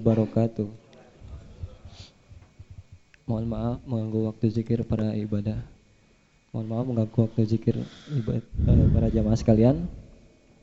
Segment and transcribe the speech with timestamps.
[0.00, 0.64] wabarakatuh.
[3.28, 5.60] Mohon maaf mengganggu waktu zikir para ibadah.
[6.50, 7.76] Mohon maaf mengganggu waktu zikir
[8.08, 9.86] ibadah eh, para jamaah sekalian.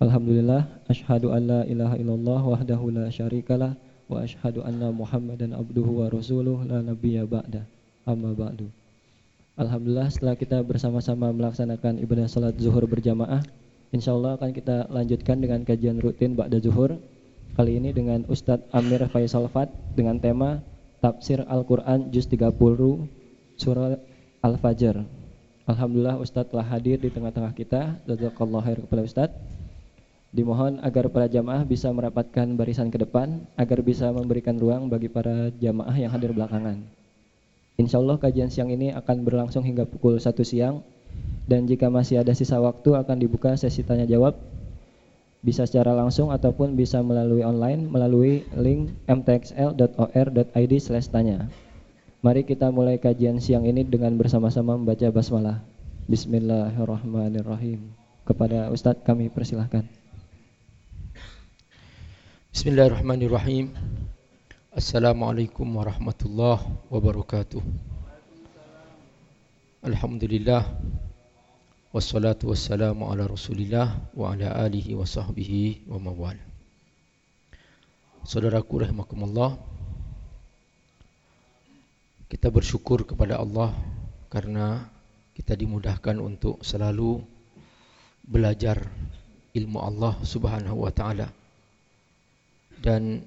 [0.01, 3.77] Alhamdulillah asyhadu an la ilaha illallah wahdahu la syarikalah
[4.09, 7.61] wa asyhadu anna Muhammadan abduhu wa rasuluh la nabiyya ba'da.
[8.09, 8.67] Amma ba'du.
[9.57, 13.41] Alhamdulillah setelah kita bersama-sama melaksanakan ibadah salat zuhur berjamaah,
[13.89, 16.97] insyaallah akan kita lanjutkan dengan kajian rutin ba'da zuhur
[17.55, 20.59] Kali ini dengan Ustadz Amir Faisal Fat dengan tema
[20.99, 22.51] Tafsir Al-Quran Juz 30
[23.55, 23.95] Surah
[24.43, 25.05] Al-Fajr.
[25.69, 28.01] Alhamdulillah Ustadz telah hadir di tengah-tengah kita.
[28.09, 29.37] Jazakallah khair kepada Ustadz.
[30.33, 35.53] Dimohon agar para jamaah bisa merapatkan barisan ke depan Agar bisa memberikan ruang bagi para
[35.55, 36.83] jamaah yang hadir belakangan.
[37.77, 40.81] Insya Allah kajian siang ini akan berlangsung hingga pukul 1 siang.
[41.47, 44.35] Dan jika masih ada sisa waktu akan dibuka sesi tanya jawab
[45.45, 50.73] bisa secara langsung ataupun bisa melalui online melalui link mtxl.or.id
[51.13, 51.49] tanya.
[52.25, 55.61] Mari kita mulai kajian siang ini dengan bersama-sama membaca basmalah.
[56.09, 57.93] Bismillahirrahmanirrahim.
[58.25, 59.85] Kepada Ustadz kami persilahkan.
[62.51, 63.71] Bismillahirrahmanirrahim.
[64.73, 67.61] Assalamualaikum warahmatullahi wabarakatuh.
[69.85, 70.65] Alhamdulillah
[71.97, 76.37] Wassalatu wassalamu ala rasulillah Wa ala alihi wa sahbihi wa mawal.
[78.21, 79.57] Saudaraku rahmakumullah
[82.29, 83.73] Kita bersyukur kepada Allah
[84.29, 84.85] Karena
[85.33, 87.17] kita dimudahkan untuk selalu
[88.21, 88.77] Belajar
[89.57, 91.33] ilmu Allah subhanahu wa ta'ala.
[92.77, 93.25] Dan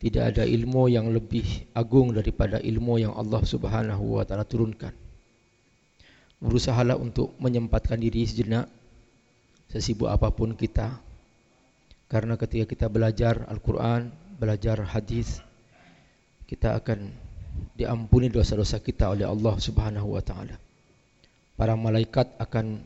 [0.00, 5.03] Tidak ada ilmu yang lebih agung daripada ilmu yang Allah subhanahu wa ta'ala turunkan
[6.44, 8.68] berusahalah untuk menyempatkan diri sejenak
[9.72, 11.00] sesibuk apa pun kita.
[12.04, 15.40] Karena ketika kita belajar Al-Quran belajar hadis
[16.44, 17.08] kita akan
[17.72, 20.60] diampuni dosa-dosa kita oleh Allah Subhanahu wa taala.
[21.56, 22.82] Para malaikat akan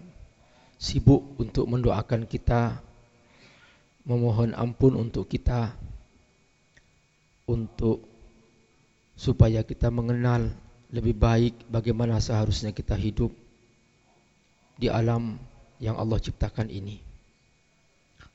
[0.78, 2.78] sibuk untuk mendoakan kita
[4.06, 5.74] memohon ampun untuk kita
[7.50, 8.06] untuk
[9.18, 10.46] supaya kita mengenal
[10.94, 13.34] lebih baik bagaimana seharusnya kita hidup
[14.78, 15.34] di alam
[15.82, 17.02] yang Allah ciptakan ini.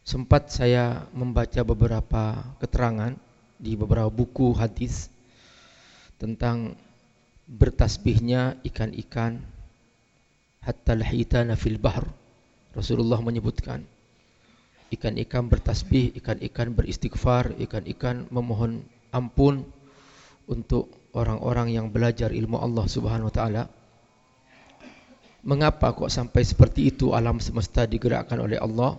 [0.04, 3.16] Sempat saya membaca beberapa keterangan
[3.56, 5.08] di beberapa buku hadis
[6.20, 6.76] tentang
[7.48, 9.40] bertasbihnya ikan-ikan
[10.60, 12.04] hatta lahitana fil bahr.
[12.76, 13.88] Rasulullah menyebutkan
[14.92, 19.64] ikan-ikan bertasbih, ikan-ikan beristighfar, ikan-ikan memohon ampun
[20.46, 23.64] untuk orang-orang yang belajar ilmu Allah Subhanahu wa taala
[25.44, 28.96] Mengapa kok sampai seperti itu alam semesta digerakkan oleh Allah?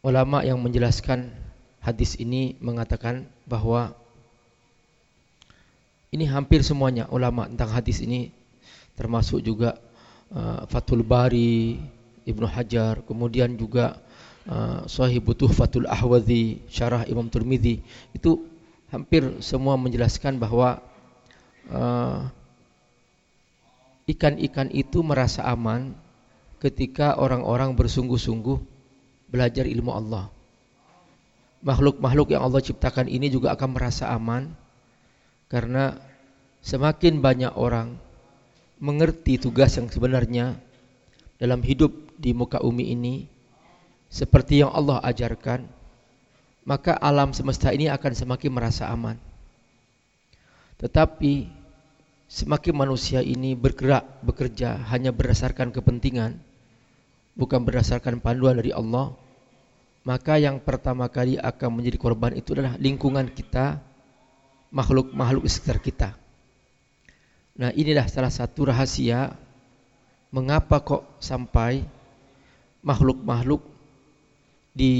[0.00, 1.28] Ulama yang menjelaskan
[1.84, 3.92] hadis ini mengatakan bahawa
[6.08, 8.32] ini hampir semuanya ulama tentang hadis ini
[8.96, 9.76] termasuk juga
[10.32, 11.76] uh, Fathul Bari,
[12.24, 14.00] Ibnu Hajar, kemudian juga
[14.48, 17.84] uh, Sahih Butuh Fathul Ahwazi, Syarah Imam Turmizi
[18.16, 18.40] itu
[18.88, 20.80] hampir semua menjelaskan bahawa
[21.68, 22.32] uh,
[24.06, 25.94] ikan-ikan itu merasa aman
[26.62, 28.58] ketika orang-orang bersungguh-sungguh
[29.30, 30.30] belajar ilmu Allah.
[31.66, 34.54] Makhluk-makhluk yang Allah ciptakan ini juga akan merasa aman
[35.50, 35.98] karena
[36.62, 37.98] semakin banyak orang
[38.78, 40.54] mengerti tugas yang sebenarnya
[41.42, 43.14] dalam hidup di muka bumi ini
[44.06, 45.66] seperti yang Allah ajarkan,
[46.62, 49.18] maka alam semesta ini akan semakin merasa aman.
[50.78, 51.50] Tetapi
[52.26, 56.38] semakin manusia ini bergerak, bekerja hanya berdasarkan kepentingan,
[57.38, 59.14] bukan berdasarkan panduan dari Allah,
[60.02, 63.78] maka yang pertama kali akan menjadi korban itu adalah lingkungan kita,
[64.74, 66.08] makhluk-makhluk sekitar kita.
[67.56, 69.32] Nah inilah salah satu rahasia
[70.34, 71.86] mengapa kok sampai
[72.84, 73.64] makhluk-makhluk
[74.76, 74.92] di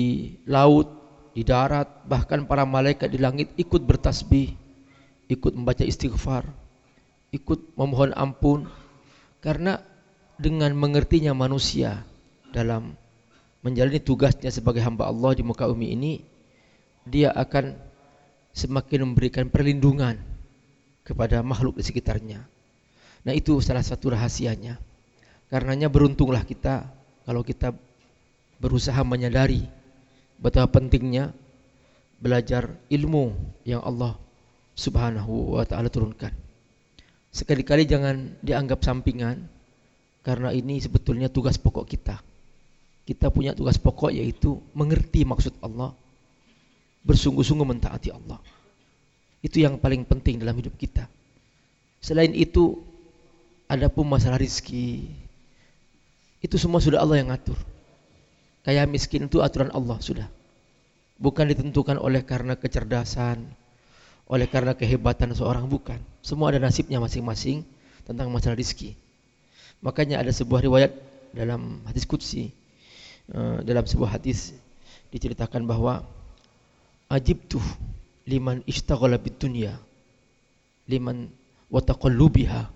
[0.48, 0.88] laut,
[1.36, 4.56] di darat, bahkan para malaikat di langit ikut bertasbih,
[5.28, 6.48] ikut membaca istighfar,
[7.36, 8.64] ikut memohon ampun
[9.44, 9.84] karena
[10.40, 12.04] dengan mengertinya manusia
[12.50, 12.96] dalam
[13.60, 16.12] menjalani tugasnya sebagai hamba Allah di muka bumi ini
[17.04, 17.76] dia akan
[18.56, 20.16] semakin memberikan perlindungan
[21.06, 22.42] kepada makhluk di sekitarnya.
[23.22, 24.80] Nah itu salah satu rahasianya.
[25.46, 26.90] Karenanya beruntunglah kita
[27.22, 27.70] kalau kita
[28.58, 29.62] berusaha menyadari
[30.40, 31.30] betapa pentingnya
[32.18, 34.18] belajar ilmu yang Allah
[34.74, 36.45] Subhanahu wa taala turunkan.
[37.36, 39.44] Sekali-kali jangan dianggap sampingan
[40.24, 42.16] karena ini sebetulnya tugas pokok kita.
[43.04, 45.92] Kita punya tugas pokok yaitu mengerti maksud Allah,
[47.04, 48.40] bersungguh-sungguh mentaati Allah.
[49.44, 51.12] Itu yang paling penting dalam hidup kita.
[52.00, 52.80] Selain itu,
[53.68, 55.04] ada pun masalah rizki.
[56.40, 57.60] Itu semua sudah Allah yang atur.
[58.64, 60.26] Kayak miskin itu aturan Allah sudah.
[61.20, 63.44] Bukan ditentukan oleh karena kecerdasan,
[64.26, 65.98] oleh karena kehebatan seorang bukan.
[66.22, 67.62] Semua ada nasibnya masing-masing
[68.02, 68.98] tentang masalah rizki.
[69.82, 70.92] Makanya ada sebuah riwayat
[71.30, 72.50] dalam hadis kutsi,
[73.30, 74.54] eh, dalam sebuah hadis
[75.14, 76.02] diceritakan bahwa
[77.10, 77.62] ajib tuh
[78.26, 79.78] liman ishtaghala bid dunya
[80.90, 81.30] liman
[81.70, 82.66] wa taqallubiha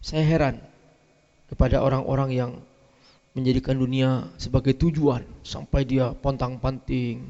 [0.00, 0.56] saya heran
[1.52, 2.50] kepada orang-orang yang
[3.36, 7.20] menjadikan dunia sebagai tujuan sampai dia pontang-panting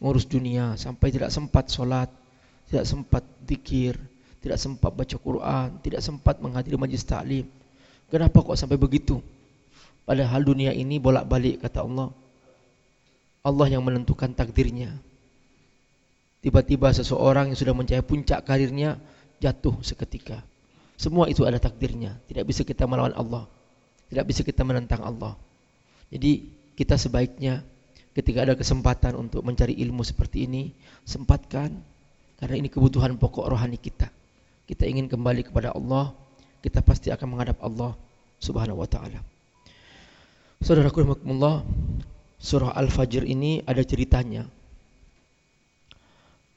[0.00, 2.08] ngurus dunia sampai tidak sempat sholat
[2.70, 3.98] tidak sempat zikir
[4.40, 7.44] tidak sempat baca Quran tidak sempat menghadiri majlis taklim
[8.08, 9.18] kenapa kok sampai begitu
[10.06, 12.14] padahal dunia ini bolak-balik kata Allah
[13.44, 14.96] Allah yang menentukan takdirnya
[16.40, 18.96] Tiba-tiba seseorang yang sudah mencapai puncak karirnya
[19.44, 20.40] jatuh seketika.
[20.96, 22.16] Semua itu ada takdirnya.
[22.32, 23.44] Tidak bisa kita melawan Allah.
[24.08, 25.36] Tidak bisa kita menentang Allah.
[26.08, 26.48] Jadi
[26.80, 27.60] kita sebaiknya
[28.16, 30.72] ketika ada kesempatan untuk mencari ilmu seperti ini,
[31.04, 31.76] sempatkan
[32.40, 34.08] karena ini kebutuhan pokok rohani kita.
[34.64, 36.16] Kita ingin kembali kepada Allah,
[36.64, 37.92] kita pasti akan menghadap Allah
[38.40, 39.20] Subhanahu wa taala.
[40.64, 41.64] Saudaraku rahimakumullah,
[42.40, 44.48] surah Al-Fajr ini ada ceritanya.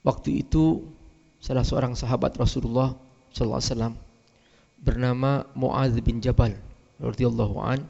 [0.04, 0.84] Waktu itu
[1.40, 2.96] salah seorang sahabat Rasulullah
[3.32, 3.94] sallallahu alaihi wasallam
[4.84, 6.56] bernama Muadz bin Jabal
[7.00, 7.88] radhiyallahu an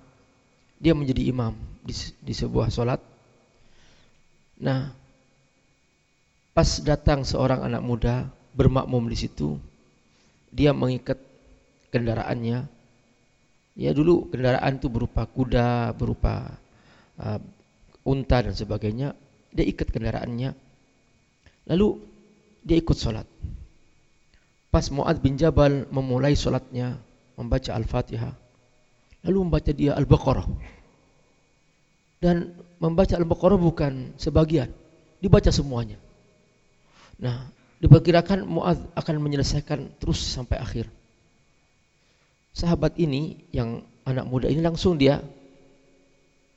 [0.77, 3.01] dia menjadi imam di, di sebuah salat.
[4.61, 4.93] Nah,
[6.53, 9.57] pas datang seorang anak muda bermakmum di situ,
[10.53, 11.17] dia mengikat
[11.89, 12.69] kendaraannya.
[13.73, 16.53] Ya dulu kendaraan itu berupa kuda, berupa
[17.17, 17.41] uh,
[18.05, 19.17] unta dan sebagainya.
[19.49, 20.53] Dia ikat kendaraannya.
[21.73, 21.97] Lalu
[22.61, 23.25] dia ikut sholat.
[24.69, 26.97] Pas Mu'ad bin Jabal memulai sholatnya,
[27.37, 28.33] membaca Al-Fatihah.
[29.25, 30.47] Lalu membaca dia Al-Baqarah.
[32.21, 34.69] Dan membaca Al-Baqarah bukan sebagian,
[35.21, 35.97] dibaca semuanya.
[37.21, 37.49] Nah,
[37.83, 40.85] diperkirakan Mu'ad akan menyelesaikan terus sampai akhir.
[42.53, 45.19] Sahabat ini yang anak muda ini langsung dia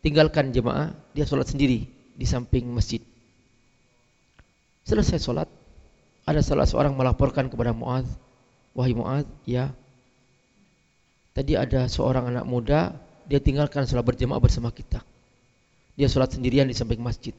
[0.05, 3.03] tinggalkan jemaah, dia sholat sendiri di samping masjid.
[4.87, 5.49] Selesai sholat,
[6.23, 8.07] ada salah seorang melaporkan kepada Muaz,
[8.71, 9.75] wahai Muaz, ya,
[11.35, 12.95] tadi ada seorang anak muda,
[13.27, 15.03] dia tinggalkan sholat berjemaah bersama kita.
[15.99, 17.35] Dia sholat sendirian di samping masjid.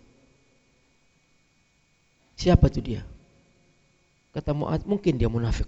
[2.38, 3.02] Siapa itu dia?
[4.32, 5.66] Kata Muaz, mungkin dia munafik.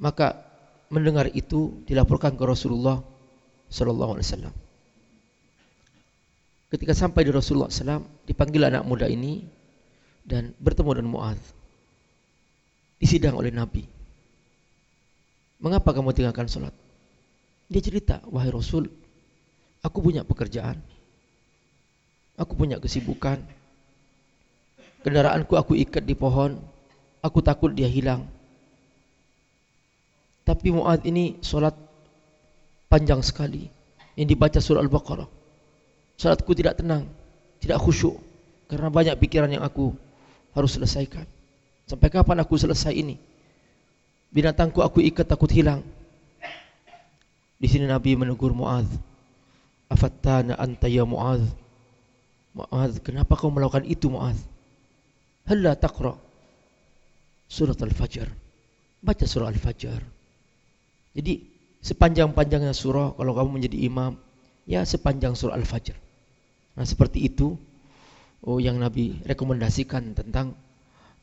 [0.00, 0.40] Maka
[0.88, 3.04] mendengar itu dilaporkan ke Rasulullah
[3.68, 4.54] Sallallahu Alaihi Wasallam.
[6.72, 9.44] Ketika sampai di Rasulullah SAW, dipanggil anak muda ini
[10.24, 11.40] dan bertemu dengan Muaz.
[12.96, 13.84] Disidang oleh Nabi.
[15.60, 16.72] Mengapa kamu tinggalkan sholat?
[17.68, 18.88] Dia cerita, wahai Rasul,
[19.84, 20.80] aku punya pekerjaan,
[22.40, 23.44] aku punya kesibukan,
[25.02, 26.58] kendaraanku aku ikat di pohon,
[27.22, 28.26] aku takut dia hilang.
[30.42, 31.74] Tapi Muaz ini sholat
[32.90, 33.70] panjang sekali,
[34.18, 35.30] yang dibaca surah Al-Baqarah.
[36.18, 37.06] Salatku tidak tenang,
[37.62, 38.18] tidak khusyuk
[38.70, 39.94] karena banyak pikiran yang aku
[40.54, 41.26] harus selesaikan.
[41.86, 43.18] Sampai kapan aku selesai ini?
[44.32, 45.84] Binatangku aku ikat takut hilang.
[47.60, 48.88] Di sini Nabi menegur Muaz.
[49.92, 51.44] Afattana anta ya Muaz.
[52.56, 54.51] Muaz, kenapa kau melakukan itu Muaz?
[55.50, 56.14] Halla taqra
[57.52, 58.28] surat Al-Fajr.
[59.02, 60.00] Baca surah Al-Fajr.
[61.12, 61.34] Jadi
[61.84, 64.16] sepanjang-panjangnya surah kalau kamu menjadi imam,
[64.64, 65.96] ya sepanjang surah Al-Fajr.
[66.78, 67.52] Nah seperti itu
[68.48, 70.56] oh, yang Nabi rekomendasikan tentang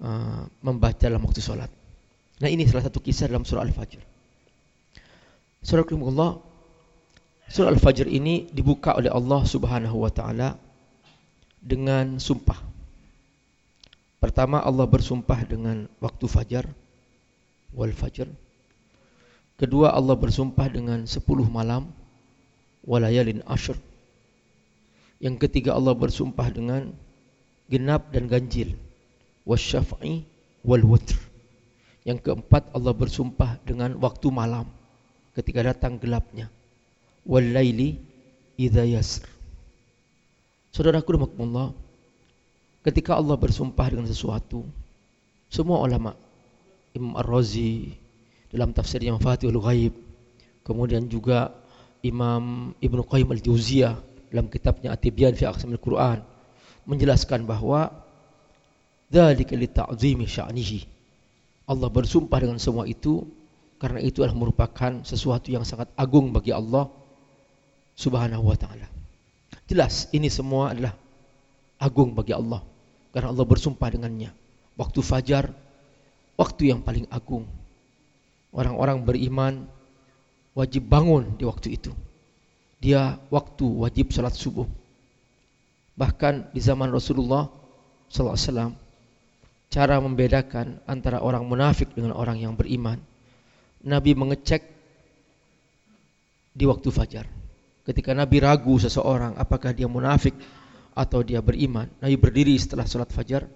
[0.03, 1.71] uh, membaca dalam waktu sholat.
[2.39, 4.01] Nah ini salah satu kisah dalam surah Al-Fajr.
[5.65, 6.39] Surah Allah,
[7.49, 10.49] surah Al-Fajr ini dibuka oleh Allah Subhanahu Wa Taala
[11.59, 12.68] dengan sumpah.
[14.19, 16.67] Pertama Allah bersumpah dengan waktu fajar,
[17.71, 18.27] wal fajr.
[19.55, 21.91] Kedua Allah bersumpah dengan sepuluh malam,
[22.83, 23.79] walayalin ashr.
[25.19, 26.91] Yang ketiga Allah bersumpah dengan
[27.67, 28.75] genap dan ganjil.
[29.47, 30.23] Wasyaf'i
[30.63, 31.15] wal wutr.
[32.07, 34.67] Yang keempat Allah bersumpah dengan waktu malam
[35.35, 36.47] ketika datang gelapnya.
[37.27, 37.99] Wal laili
[38.55, 39.27] idza yasr.
[40.71, 41.75] Saudaraku rahimakumullah,
[42.83, 44.63] ketika Allah bersumpah dengan sesuatu,
[45.49, 46.15] semua ulama
[46.95, 47.93] Imam Ar-Razi
[48.49, 49.93] dalam tafsirnya Mafatihul Ghaib,
[50.65, 51.53] kemudian juga
[52.01, 53.95] Imam Ibnu Qayyim Al-Jauziyah
[54.31, 56.23] dalam kitabnya At-Tibyan fi Aqsamil Quran
[56.85, 57.91] menjelaskan bahwa
[59.09, 59.67] dzalika li
[60.25, 60.79] sya'nihi.
[61.69, 63.25] Allah bersumpah dengan semua itu
[63.77, 66.89] karena itu adalah merupakan sesuatu yang sangat agung bagi Allah
[67.93, 68.89] Subhanahu wa taala.
[69.69, 70.97] Jelas ini semua adalah
[71.79, 72.61] agung bagi Allah
[73.15, 74.29] karena Allah bersumpah dengannya.
[74.75, 75.51] Waktu fajar
[76.39, 77.43] waktu yang paling agung.
[78.55, 79.67] Orang-orang beriman
[80.55, 81.91] wajib bangun di waktu itu.
[82.79, 84.63] Dia waktu wajib salat subuh.
[85.99, 87.51] Bahkan di zaman Rasulullah
[88.07, 88.71] sallallahu alaihi wasallam
[89.69, 93.03] cara membedakan antara orang munafik dengan orang yang beriman.
[93.83, 94.63] Nabi mengecek
[96.55, 97.27] di waktu fajar.
[97.83, 100.33] Ketika Nabi ragu seseorang apakah dia munafik
[100.99, 103.47] atau dia beriman, Nabi berdiri setelah salat fajar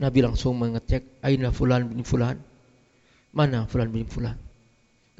[0.00, 2.40] Nabi langsung mengecek aina fulan bin fulan.
[3.36, 4.34] Mana fulan bin fulan?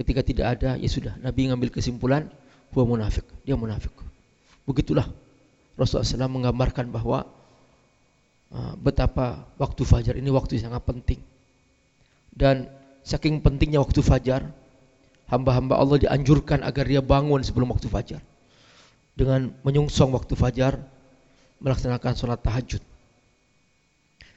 [0.00, 1.20] Ketika tidak ada, ya sudah.
[1.20, 2.32] Nabi mengambil kesimpulan,
[2.72, 3.28] huwa munafik.
[3.44, 3.92] Dia munafik.
[4.64, 5.04] Begitulah
[5.76, 7.28] Rasulullah SAW menggambarkan bahwa
[8.56, 11.20] uh, betapa waktu fajar ini waktu yang sangat penting.
[12.32, 12.72] Dan
[13.04, 14.48] saking pentingnya waktu fajar,
[15.28, 18.24] hamba-hamba Allah dianjurkan agar dia bangun sebelum waktu fajar.
[19.12, 20.80] Dengan menyungsong waktu fajar,
[21.60, 22.82] melaksanakan sholat tahajud.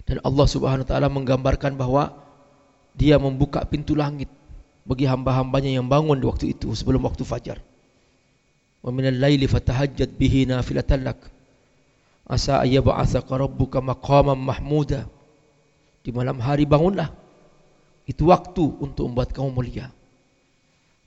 [0.03, 2.11] Dan Allah Subhanahu wa taala menggambarkan bahwa
[2.93, 4.27] dia membuka pintu langit
[4.83, 7.63] bagi hamba-hambanya yang bangun di waktu itu sebelum waktu fajar.
[8.83, 11.19] Wa minal laili fatahajjat bihi nafilatan lak.
[12.27, 15.07] Asa ayyab'atsaka rabbuka maqaman mahmuda.
[16.03, 17.07] Di malam hari bangunlah.
[18.03, 19.87] Itu waktu untuk membuat kamu mulia.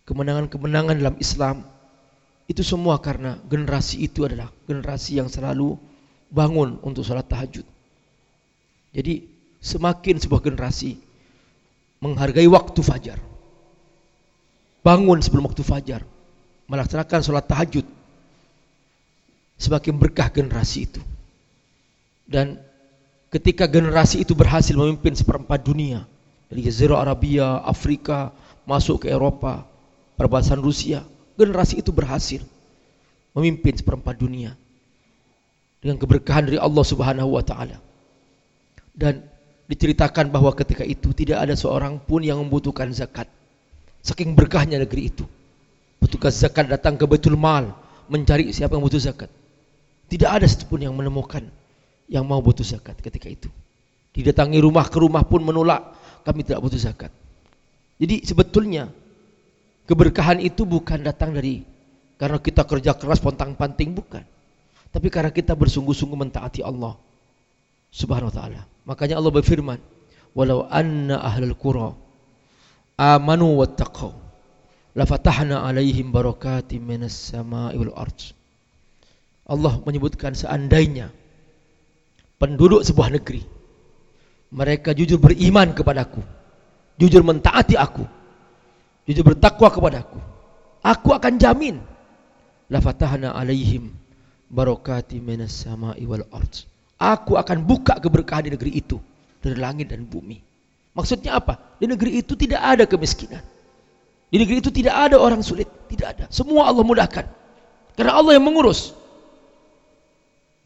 [0.09, 1.69] Kemenangan-kemenangan dalam Islam
[2.49, 5.77] itu semua karena generasi itu adalah generasi yang selalu
[6.31, 7.65] bangun untuk salat tahajud.
[8.97, 9.29] Jadi
[9.61, 10.97] semakin sebuah generasi
[12.01, 13.19] menghargai waktu fajar.
[14.81, 16.07] Bangun sebelum waktu fajar.
[16.71, 17.87] Melaksanakan sholat tahajud.
[19.59, 21.03] Semakin berkah generasi itu.
[22.27, 22.59] Dan
[23.31, 26.07] ketika generasi itu berhasil memimpin seperempat dunia.
[26.47, 28.31] Dari Jazirah Arabia, Afrika,
[28.63, 29.67] masuk ke Eropa,
[30.15, 31.03] perbatasan Rusia.
[31.35, 32.41] Generasi itu berhasil
[33.35, 34.55] memimpin seperempat dunia.
[35.81, 37.79] Dengan keberkahan dari Allah subhanahu wa ta'ala.
[38.97, 39.21] Dan
[39.67, 43.29] diceritakan bahwa ketika itu tidak ada seorang pun yang membutuhkan zakat.
[44.01, 45.25] Saking berkahnya negeri itu.
[45.99, 47.75] Petugas zakat datang ke Betul Mal
[48.07, 49.29] mencari siapa yang butuh zakat.
[50.07, 51.43] Tidak ada satupun yang menemukan
[52.07, 53.51] yang mau butuh zakat ketika itu.
[54.15, 55.93] Didatangi rumah ke rumah pun menolak,
[56.23, 57.11] kami tidak butuh zakat.
[57.99, 58.89] Jadi sebetulnya
[59.91, 61.67] keberkahan itu bukan datang dari
[62.17, 64.25] karena kita kerja keras pontang-panting bukan.
[64.97, 66.97] Tapi karena kita bersungguh-sungguh mentaati Allah
[67.93, 68.65] Subhanahu wa taala.
[68.89, 69.77] Makanya Allah berfirman,
[70.33, 71.93] "Walau anna ahlul qura
[72.97, 74.17] amanu wattaqau
[74.97, 78.33] lafatahna alaihim barakatim minas sama'i wal ardh."
[79.45, 81.13] Allah menyebutkan seandainya
[82.41, 83.45] penduduk sebuah negeri
[84.49, 86.25] mereka jujur beriman kepadaku,
[86.97, 88.09] jujur mentaati aku,
[89.05, 90.25] jujur bertakwa kepadaku,
[90.81, 91.85] aku akan jamin
[92.73, 94.06] lafatahna alaihim
[94.51, 98.97] barakatim minas sama'i wal ardh Aku akan buka keberkahan di negeri itu
[99.45, 100.41] dari langit dan bumi.
[100.97, 101.77] Maksudnya apa?
[101.77, 103.45] Di negeri itu tidak ada kemiskinan.
[104.33, 106.25] Di negeri itu tidak ada orang sulit, tidak ada.
[106.33, 107.29] Semua Allah mudahkan.
[108.01, 108.97] Karena Allah yang mengurus.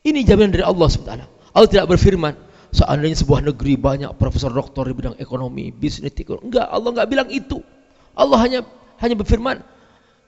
[0.06, 1.12] Ini jaminan dari Allah SWT.
[1.50, 2.38] Allah tidak berfirman,
[2.70, 6.54] seandainya sebuah negeri banyak profesor doktor di bidang ekonomi, bisnis, ekonomi.
[6.54, 7.58] Enggak, Allah enggak bilang itu.
[8.14, 8.60] Allah hanya
[9.02, 9.66] hanya berfirman,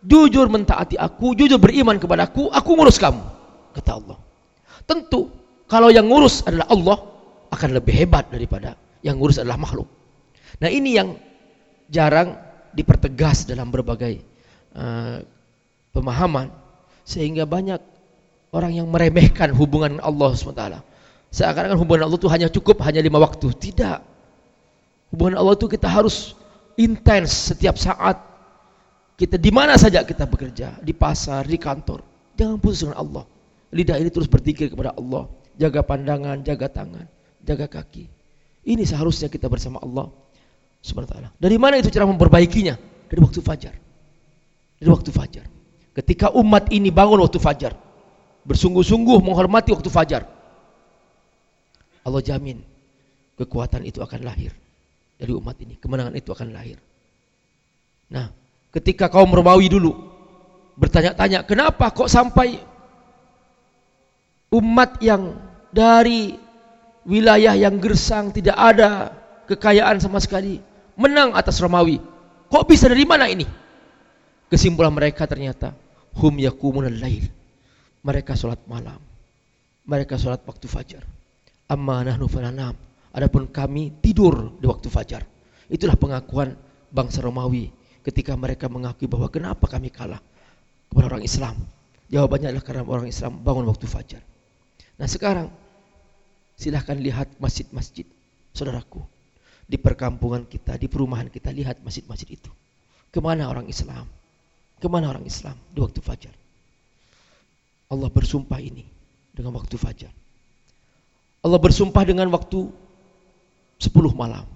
[0.03, 3.42] jujur mentaati aku, jujur beriman kepada aku, aku ngurus kamu.
[3.73, 4.19] Kata Allah.
[4.85, 6.99] Tentu kalau yang ngurus adalah Allah,
[7.49, 9.89] akan lebih hebat daripada yang ngurus adalah makhluk.
[10.61, 11.17] Nah ini yang
[11.89, 12.37] jarang
[12.77, 14.21] dipertegas dalam berbagai
[14.77, 15.25] uh,
[15.97, 16.53] pemahaman.
[17.09, 17.81] Sehingga banyak
[18.53, 20.65] orang yang meremehkan hubungan Allah SWT.
[21.33, 23.49] Seakan-akan hubungan Allah itu hanya cukup, hanya lima waktu.
[23.57, 23.99] Tidak.
[25.17, 26.37] Hubungan Allah itu kita harus
[26.77, 28.21] intens setiap saat.
[29.17, 32.05] Kita di mana saja kita bekerja, di pasar, di kantor.
[32.37, 33.25] Jangan putus dengan Allah.
[33.73, 37.09] Lidah ini terus berzikir kepada Allah jaga pandangan, jaga tangan,
[37.41, 38.09] jaga kaki.
[38.63, 40.13] Ini seharusnya kita bersama Allah
[40.85, 41.31] Subhanahu wa taala.
[41.41, 42.77] Dari mana itu cara memperbaikinya?
[43.09, 43.75] Dari waktu fajar.
[44.79, 45.47] Dari waktu fajar.
[45.93, 47.77] Ketika umat ini bangun waktu fajar,
[48.49, 50.25] bersungguh-sungguh menghormati waktu fajar,
[52.03, 52.59] Allah jamin
[53.39, 54.51] kekuatan itu akan lahir
[55.21, 56.81] dari umat ini, kemenangan itu akan lahir.
[58.11, 58.33] Nah,
[58.75, 59.95] ketika kaum Romawi dulu
[60.75, 62.72] bertanya-tanya, kenapa kok sampai
[64.53, 65.33] umat yang
[65.73, 66.37] dari
[67.09, 69.11] wilayah yang gersang tidak ada
[69.49, 70.61] kekayaan sama sekali
[70.95, 71.99] menang atas Romawi.
[72.53, 73.49] Kok bisa dari mana ini?
[74.53, 75.73] Kesimpulan mereka ternyata
[76.21, 77.25] hum yakumun lail.
[78.05, 79.01] Mereka sholat malam.
[79.89, 81.03] Mereka sholat waktu fajar.
[81.71, 82.77] Amma nahnu fananam.
[83.17, 85.25] Adapun kami tidur di waktu fajar.
[85.73, 86.53] Itulah pengakuan
[86.93, 87.73] bangsa Romawi
[88.05, 90.21] ketika mereka mengakui bahwa kenapa kami kalah
[90.93, 91.57] kepada orang Islam.
[92.13, 94.21] Jawabannya adalah karena orang Islam bangun waktu fajar.
[94.97, 95.49] Nah sekarang
[96.57, 98.07] silahkan lihat masjid-masjid,
[98.53, 99.03] saudaraku.
[99.67, 102.51] Di perkampungan kita, di perumahan kita, lihat masjid-masjid itu.
[103.09, 104.05] Ke mana orang Islam?
[104.83, 106.35] Ke mana orang Islam di waktu fajar?
[107.93, 108.89] Allah bersumpah ini
[109.37, 110.13] dengan waktu fajar.
[111.43, 112.71] Allah bersumpah dengan waktu
[113.83, 114.47] 10 malam.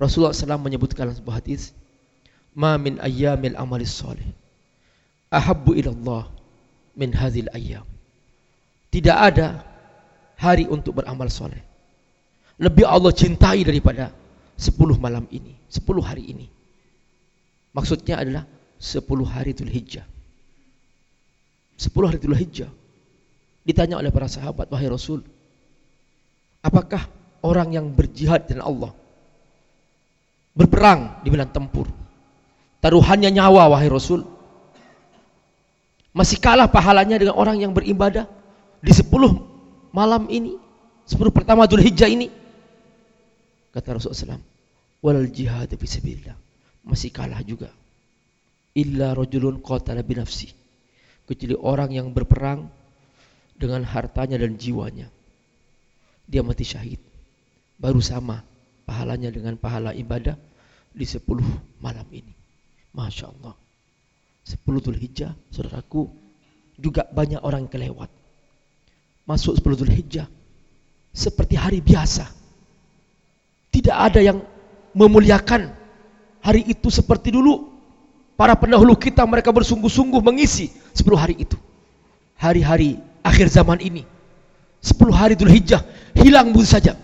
[0.00, 1.76] Rasulullah SAW menyebutkan sebuah hadis,
[2.56, 4.24] "Ma min ayyamil amalis salih
[5.28, 6.22] ahabbu ila Allah
[6.96, 7.89] min hadhil ayyam."
[8.90, 9.62] Tidak ada
[10.34, 11.62] hari untuk beramal soleh.
[12.60, 14.12] Lebih Allah cintai daripada
[14.58, 16.46] 10 malam ini, 10 hari ini.
[17.72, 18.44] Maksudnya adalah
[18.76, 20.04] 10 hari Dhul Hijjah.
[21.78, 22.68] 10 hari Dhul Hijjah.
[23.64, 25.22] Ditanya oleh para sahabat, wahai Rasul,
[26.60, 27.06] apakah
[27.40, 28.92] orang yang berjihad dengan Allah
[30.56, 31.88] berperang di medan tempur.
[32.80, 34.24] Taruhannya nyawa wahai Rasul.
[36.10, 38.26] Masih kalah pahalanya dengan orang yang beribadah
[38.80, 40.56] di 10 malam ini,
[41.04, 42.32] 10 pertama Dhul Hijjah ini.
[43.70, 44.44] Kata Rasulullah SAW,
[45.04, 46.36] walal jihad fi sabilillah.
[46.88, 47.70] Masih kalah juga.
[48.74, 50.50] Illa rajulun qatala binafsi.
[51.28, 52.66] Kecuali orang yang berperang
[53.54, 55.06] dengan hartanya dan jiwanya.
[56.26, 56.98] Dia mati syahid.
[57.78, 58.42] Baru sama
[58.88, 60.34] pahalanya dengan pahala ibadah
[60.90, 61.22] di 10
[61.78, 62.34] malam ini.
[62.96, 63.54] Masya Allah.
[64.42, 66.10] 10 Dhul Hijjah, saudaraku,
[66.80, 68.19] juga banyak orang kelewat.
[69.30, 70.26] Masuk 10 Dhul Hijjah,
[71.14, 72.26] seperti hari biasa.
[73.70, 74.42] Tidak ada yang
[74.90, 75.70] memuliakan
[76.42, 77.70] hari itu seperti dulu.
[78.34, 81.54] Para pendahulu kita mereka bersungguh-sungguh mengisi 10 hari itu.
[82.42, 84.02] Hari-hari akhir zaman ini.
[84.82, 85.86] 10 hari Dhul Hijjah
[86.18, 86.98] hilang begitu saja.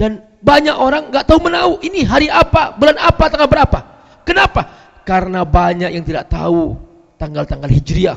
[0.00, 3.78] Dan banyak orang nggak tahu menau ini hari apa, bulan apa, tanggal berapa.
[4.24, 4.64] Kenapa?
[5.04, 6.72] Karena banyak yang tidak tahu
[7.20, 8.16] tanggal-tanggal hijriah.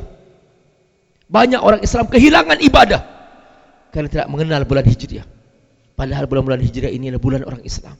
[1.32, 3.00] Banyak orang Islam kehilangan ibadah
[3.88, 5.24] karena tidak mengenal bulan hijriah.
[5.96, 7.96] Padahal bulan-bulan hijriah ini adalah bulan orang Islam.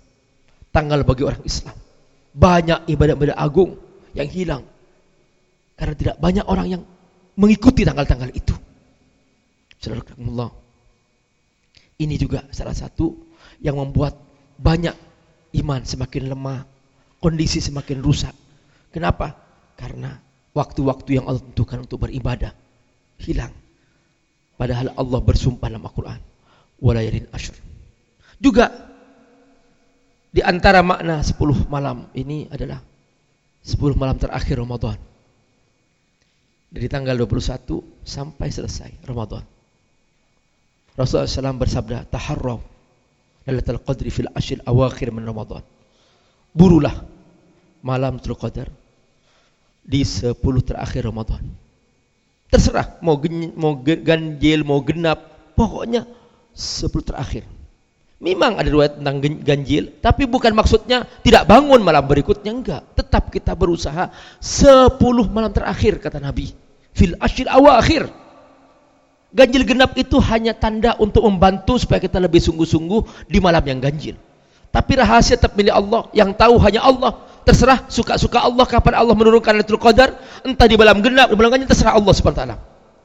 [0.69, 1.73] Tanggal bagi orang Islam.
[2.37, 3.81] Banyak ibadah-ibadah agung
[4.13, 4.69] yang hilang
[5.81, 6.83] karena tidak banyak orang yang
[7.41, 8.53] mengikuti tanggal-tanggal itu.
[9.81, 10.05] Saudara
[11.99, 13.17] Ini juga salah satu
[13.65, 14.15] yang membuat
[14.61, 14.95] banyak
[15.57, 16.69] iman semakin lemah,
[17.17, 18.37] kondisi semakin rusak.
[18.93, 19.35] Kenapa?
[19.75, 20.21] Karena
[20.53, 22.62] waktu-waktu yang Allah tentukan untuk beribadah
[23.21, 23.53] hilang.
[24.57, 26.21] Padahal Allah bersumpah dalam Al-Quran.
[26.79, 27.57] Walayalin ashur.
[28.39, 28.71] Juga
[30.33, 31.37] di antara makna 10
[31.69, 32.81] malam ini adalah
[33.63, 34.97] 10 malam terakhir Ramadan.
[36.73, 39.45] Dari tanggal 21 sampai selesai Ramadan.
[40.97, 42.61] Rasulullah SAW bersabda, Taharraw
[43.47, 45.63] Lailatul Qadri fil ashil awakhir min Ramadan.
[46.55, 46.95] Burulah
[47.83, 48.71] malam Qadar
[49.83, 51.43] di 10 terakhir Ramadan.
[52.53, 55.25] Terserah mau gen, mau ganjil, mau genap,
[55.57, 56.05] pokoknya
[56.53, 57.49] 10 terakhir.
[58.23, 62.83] Memang ada riwayat tentang ganjil, tapi bukan maksudnya tidak bangun malam berikutnya enggak.
[62.95, 65.01] Tetap kita berusaha 10
[65.33, 66.53] malam terakhir kata Nabi.
[66.93, 68.13] Fil ashil awakhir
[69.33, 74.21] Ganjil genap itu hanya tanda untuk membantu supaya kita lebih sungguh-sungguh di malam yang ganjil.
[74.69, 76.05] Tapi rahasia tetap milik Allah.
[76.13, 77.17] Yang tahu hanya Allah.
[77.43, 80.15] Terserah suka-suka Allah kapan Allah menurunkan Lailatul Qadar,
[80.47, 82.57] entah di malam genap, di malam ganjil terserah Allah Subhanahu taala.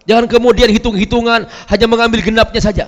[0.06, 2.86] Jangan kemudian hitung-hitungan hanya mengambil genapnya saja.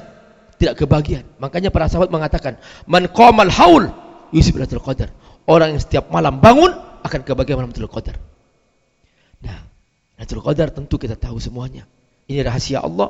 [0.61, 1.25] Tidak kebagian.
[1.41, 3.89] Makanya para sahabat mengatakan, "Man qamal haul
[4.29, 5.09] yusib Lailatul Qadar."
[5.49, 6.69] Orang yang setiap malam bangun
[7.01, 8.15] akan kebagian malam Lailatul Qadar.
[9.41, 9.59] Nah,
[10.21, 11.89] Lailatul Qadar tentu kita tahu semuanya.
[12.29, 13.09] Ini rahasia Allah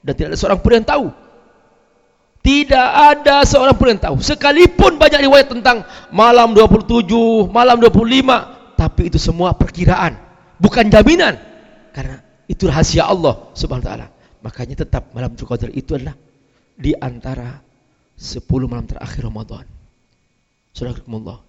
[0.00, 1.06] dan tidak ada seorang pun yang tahu.
[2.42, 4.18] Tidak ada seorang pun yang tahu.
[4.18, 7.06] Sekalipun banyak riwayat tentang malam 27,
[7.54, 10.18] malam 25, tapi itu semua perkiraan,
[10.58, 11.38] bukan jaminan.
[11.94, 12.18] Karena
[12.50, 14.06] itu rahasia Allah Subhanahu wa taala.
[14.42, 16.18] Makanya tetap malam Qadar itu adalah
[16.74, 17.62] di antara
[18.18, 19.62] 10 malam terakhir Ramadan.
[20.74, 20.98] Saudara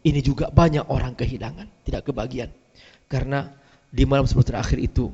[0.04, 2.54] ini juga banyak orang kehilangan, tidak kebagian.
[3.10, 3.50] Karena
[3.90, 5.10] di malam 10 terakhir itu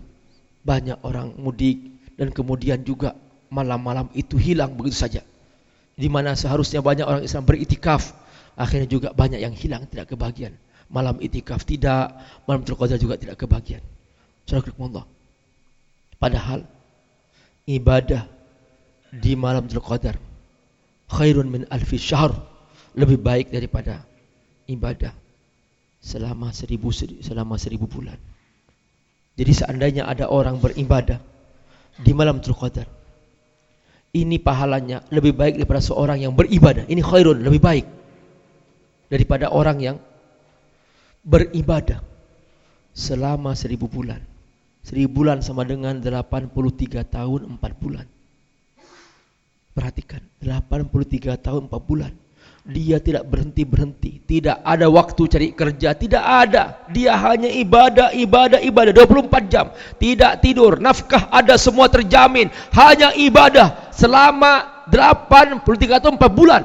[0.65, 1.78] banyak orang mudik
[2.20, 3.15] dan kemudian juga
[3.48, 5.22] malam-malam itu hilang begitu saja.
[6.00, 8.16] Di mana seharusnya banyak orang Islam beritikaf,
[8.56, 10.56] akhirnya juga banyak yang hilang tidak kebagian.
[10.88, 12.16] Malam itikaf tidak,
[12.48, 13.84] malam terqadar juga tidak kebagian.
[14.50, 15.06] Allah.
[16.18, 16.66] Padahal
[17.68, 18.26] ibadah
[19.12, 20.18] di malam terqadar
[21.12, 22.34] khairun min alfi syahr
[22.98, 24.02] lebih baik daripada
[24.66, 25.14] ibadah
[26.00, 28.18] selama seribu selama seribu bulan.
[29.40, 31.20] Jadi seandainya ada orang beribadah
[32.00, 32.99] di malam Qadar.
[34.10, 36.89] Ini pahalanya lebih baik daripada seorang yang beribadah.
[36.89, 37.86] Ini khairun, lebih baik
[39.10, 39.98] daripada orang yang
[41.22, 42.02] beribadah
[42.93, 44.22] selama seribu bulan.
[44.82, 48.06] Seribu bulan sama dengan 83 tahun 4 bulan.
[49.78, 52.13] Perhatikan, 83 tahun 4 bulan.
[52.69, 54.22] Dia tidak berhenti-berhenti.
[54.30, 55.98] Tidak ada waktu cari kerja.
[55.98, 56.86] Tidak ada.
[56.93, 58.93] Dia hanya ibadah, ibadah, ibadah.
[58.93, 59.74] 24 jam.
[59.98, 60.78] Tidak tidur.
[60.78, 62.52] Nafkah ada semua terjamin.
[62.69, 63.88] Hanya ibadah.
[64.00, 66.64] Selama 83 atau 4 bulan.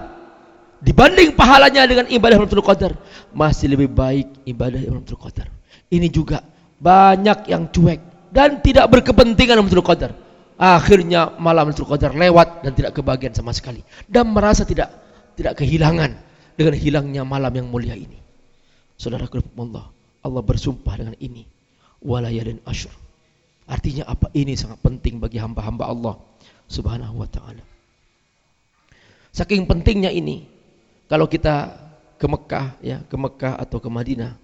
[0.78, 2.94] Dibanding pahalanya dengan ibadah Lailatul Qadar.
[3.34, 5.50] Masih lebih baik ibadah Lailatul Qadar.
[5.90, 6.46] Ini juga
[6.78, 8.30] banyak yang cuek.
[8.30, 10.14] Dan tidak berkepentingan Lailatul Qadar.
[10.54, 13.82] Akhirnya malam Lailatul Qadar lewat dan tidak kebagian sama sekali.
[14.06, 14.94] Dan merasa tidak
[15.34, 16.14] tidak kehilangan
[16.54, 18.22] dengan hilangnya malam yang mulia ini.
[18.94, 19.90] Saudara Allah,
[20.22, 21.42] Allah bersumpah dengan ini.
[21.98, 22.94] Walayalin asyur.
[23.64, 24.28] Artinya apa?
[24.36, 26.14] Ini sangat penting bagi hamba-hamba Allah
[26.74, 27.62] subhanahu wa ta'ala.
[29.30, 30.46] Saking pentingnya ini,
[31.06, 31.78] kalau kita
[32.18, 34.34] ke Mekah, ya, ke Mekah atau ke Madinah,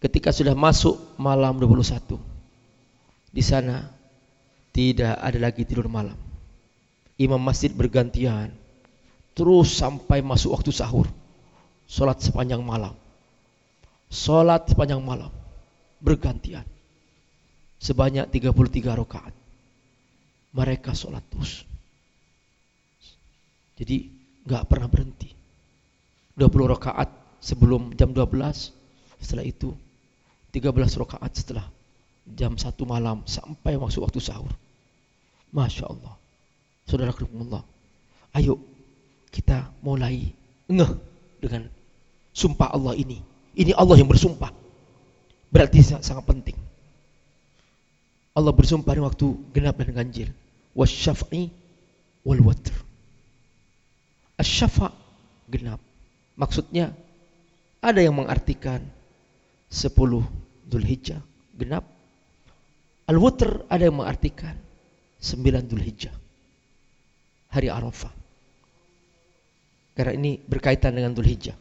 [0.00, 2.20] ketika sudah masuk malam 21,
[3.32, 3.88] di sana
[4.72, 6.16] tidak ada lagi tidur malam.
[7.16, 8.52] Imam masjid bergantian,
[9.32, 11.08] terus sampai masuk waktu sahur.
[11.88, 12.92] Salat sepanjang malam.
[14.08, 15.32] Salat sepanjang malam
[16.00, 16.64] bergantian.
[17.76, 19.35] Sebanyak 33 rakaat.
[20.56, 21.68] Mereka salat terus.
[23.76, 24.08] Jadi
[24.48, 25.28] nggak pernah berhenti.
[26.36, 27.12] 20 rakaat
[27.44, 28.72] sebelum jam 12,
[29.20, 29.76] setelah itu
[30.52, 31.66] 13 rakaat setelah
[32.24, 34.52] jam 1 malam sampai masuk waktu sahur.
[35.52, 36.14] Masya Allah.
[36.88, 37.62] Saudara Allah.
[38.32, 38.56] Ayo
[39.28, 40.32] kita mulai
[40.68, 40.92] ngeh
[41.40, 41.68] dengan
[42.32, 43.20] sumpah Allah ini.
[43.56, 44.52] Ini Allah yang bersumpah.
[45.52, 46.56] Berarti sangat penting.
[48.36, 50.28] Allah bersumpah di waktu genap dan ganjil.
[50.76, 51.48] Wasyaf'i
[52.28, 52.74] wal watr.
[54.36, 54.92] Asyafa
[55.48, 55.80] genap.
[56.36, 56.92] Maksudnya
[57.80, 58.84] ada yang mengartikan
[59.72, 59.88] 10
[60.68, 61.24] Dzulhijjah
[61.56, 61.88] genap.
[63.06, 64.52] Al-Watr ada yang mengartikan
[65.22, 66.12] 9 Dzulhijjah.
[67.56, 68.26] Hari Arafah.
[69.96, 71.56] Karena ini berkaitan dengan Dhul Hijjah.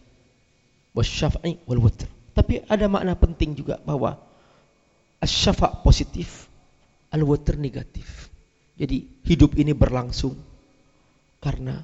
[0.91, 2.12] Wasyaf'i wal wutr.
[2.36, 4.19] Tapi ada makna penting juga bahwa
[5.23, 6.51] asyafa positif,
[7.15, 8.28] al-wutr negatif.
[8.75, 10.35] Jadi hidup ini berlangsung
[11.39, 11.83] karena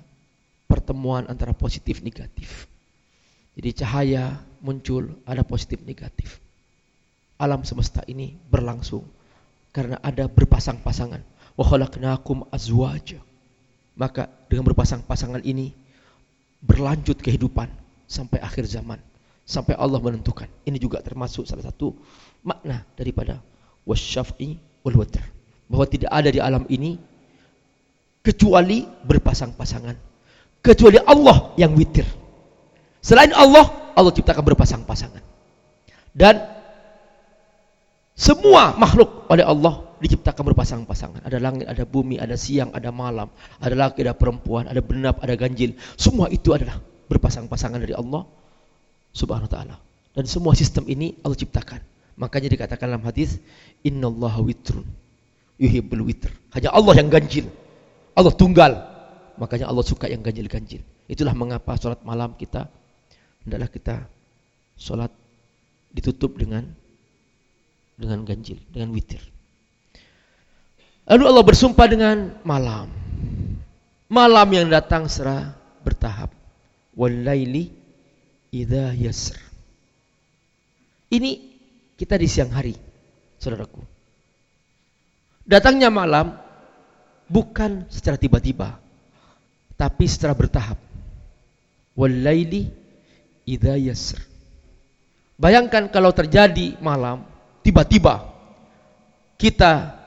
[0.68, 2.68] pertemuan antara positif negatif.
[3.56, 6.40] Jadi cahaya muncul ada positif negatif.
[7.40, 9.04] Alam semesta ini berlangsung
[9.72, 11.24] karena ada berpasang-pasangan.
[11.56, 13.20] Wa khalaqnakum azwaja.
[13.96, 15.76] Maka dengan berpasang-pasangan ini
[16.62, 17.68] berlanjut kehidupan
[18.06, 19.02] sampai akhir zaman
[19.48, 21.98] sampai Allah menentukan ini juga termasuk salah satu
[22.46, 23.42] makna daripada
[23.84, 25.26] wasyaf'i wal watr
[25.72, 27.00] bahwa tidak ada di alam ini
[28.20, 29.96] kecuali berpasang-pasangan
[30.60, 32.06] kecuali Allah yang witir
[33.00, 35.24] selain Allah Allah ciptakan berpasang-pasangan
[36.12, 36.62] dan
[38.22, 41.22] semua makhluk oleh Allah diciptakan berpasang-pasangan.
[41.26, 43.30] Ada langit, ada bumi, ada siang, ada malam,
[43.62, 45.78] ada laki, ada perempuan, ada benap, ada ganjil.
[45.98, 46.78] Semua itu adalah
[47.10, 48.26] berpasang-pasangan dari Allah
[49.14, 49.76] Subhanahu wa taala.
[50.12, 51.82] Dan semua sistem ini Allah ciptakan.
[52.20, 53.40] Makanya dikatakan dalam hadis,
[53.82, 54.84] "Innallaha witrun
[55.62, 57.46] yuhibbul witr." Hanya Allah yang ganjil.
[58.18, 58.74] Allah tunggal.
[59.38, 60.82] Makanya Allah suka yang ganjil-ganjil.
[61.06, 62.68] Itulah mengapa sholat malam kita
[63.46, 63.96] hendaklah kita
[64.78, 65.12] sholat
[65.92, 66.66] ditutup dengan
[67.98, 69.22] dengan ganjil, dengan witir.
[71.06, 72.90] Lalu Allah bersumpah dengan malam.
[74.12, 75.54] Malam yang datang secara
[75.86, 76.34] bertahap.
[76.98, 77.72] Walaili
[78.52, 79.40] idza yasr.
[81.12, 81.32] Ini
[82.00, 82.76] kita di siang hari,
[83.40, 83.91] saudaraku.
[85.42, 86.38] Datangnya malam
[87.26, 88.78] bukan secara tiba-tiba,
[89.74, 90.78] tapi secara bertahap.
[91.98, 92.72] Walaili
[93.48, 94.22] yasr.
[95.42, 97.26] Bayangkan kalau terjadi malam,
[97.66, 98.30] tiba-tiba
[99.36, 99.98] kita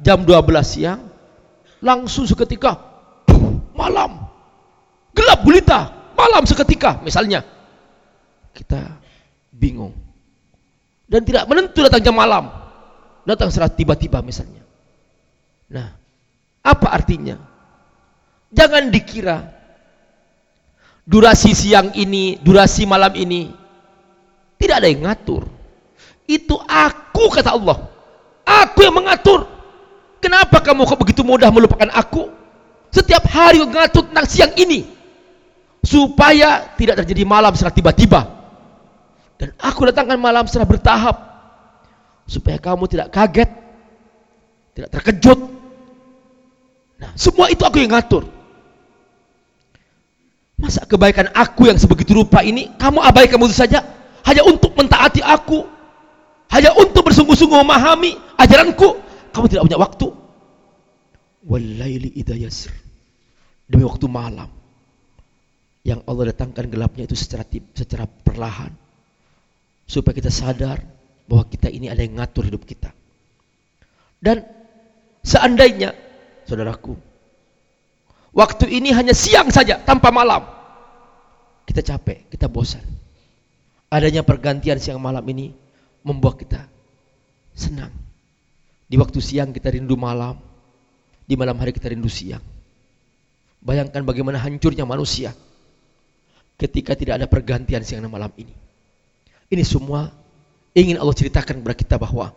[0.00, 1.00] jam 12 siang
[1.84, 2.80] langsung seketika
[3.76, 4.24] malam.
[5.12, 5.80] Gelap gulita
[6.16, 7.44] malam seketika misalnya.
[8.56, 8.98] Kita
[9.52, 9.92] bingung.
[11.08, 12.48] Dan tidak menentu datang jam malam.
[13.28, 14.67] Datang secara tiba-tiba misalnya
[15.68, 15.92] nah
[16.64, 17.36] apa artinya
[18.52, 19.44] jangan dikira
[21.04, 23.52] durasi siang ini durasi malam ini
[24.56, 25.44] tidak ada yang ngatur
[26.28, 27.88] itu aku kata Allah
[28.44, 29.58] aku yang mengatur
[30.18, 32.26] Kenapa kamu kok begitu mudah melupakan aku?
[32.90, 34.82] Setiap hari ngatur tentang siang ini.
[35.78, 38.26] Supaya tidak terjadi malam secara tiba-tiba.
[39.38, 41.16] Dan aku datangkan malam secara bertahap.
[42.26, 43.50] Supaya kamu tidak kaget.
[44.78, 45.38] Tidak terkejut.
[47.02, 48.22] Nah, semua itu aku yang ngatur.
[50.54, 53.82] Masa kebaikan aku yang sebegitu rupa ini kamu abaikan begitu saja
[54.22, 55.66] hanya untuk mentaati aku,
[56.54, 59.02] hanya untuk bersungguh-sungguh memahami ajaranku,
[59.34, 60.06] kamu tidak punya waktu.
[61.42, 62.70] Walaili yasr.
[63.66, 64.50] Demi waktu malam
[65.82, 67.42] yang Allah datangkan gelapnya itu secara
[67.74, 68.70] secara perlahan
[69.90, 70.82] supaya kita sadar
[71.26, 72.90] bahwa kita ini ada yang ngatur hidup kita.
[74.18, 74.57] Dan
[75.28, 75.92] seandainya
[76.48, 76.96] saudaraku
[78.32, 80.56] waktu ini hanya siang saja tanpa malam
[81.68, 82.80] kita capek, kita bosan.
[83.92, 85.52] Adanya pergantian siang malam ini
[86.00, 86.64] membuat kita
[87.52, 87.92] senang.
[88.88, 90.40] Di waktu siang kita rindu malam,
[91.28, 92.40] di malam hari kita rindu siang.
[93.60, 95.36] Bayangkan bagaimana hancurnya manusia
[96.56, 98.56] ketika tidak ada pergantian siang dan malam ini.
[99.52, 100.08] Ini semua
[100.72, 102.32] ingin Allah ceritakan kepada kita bahwa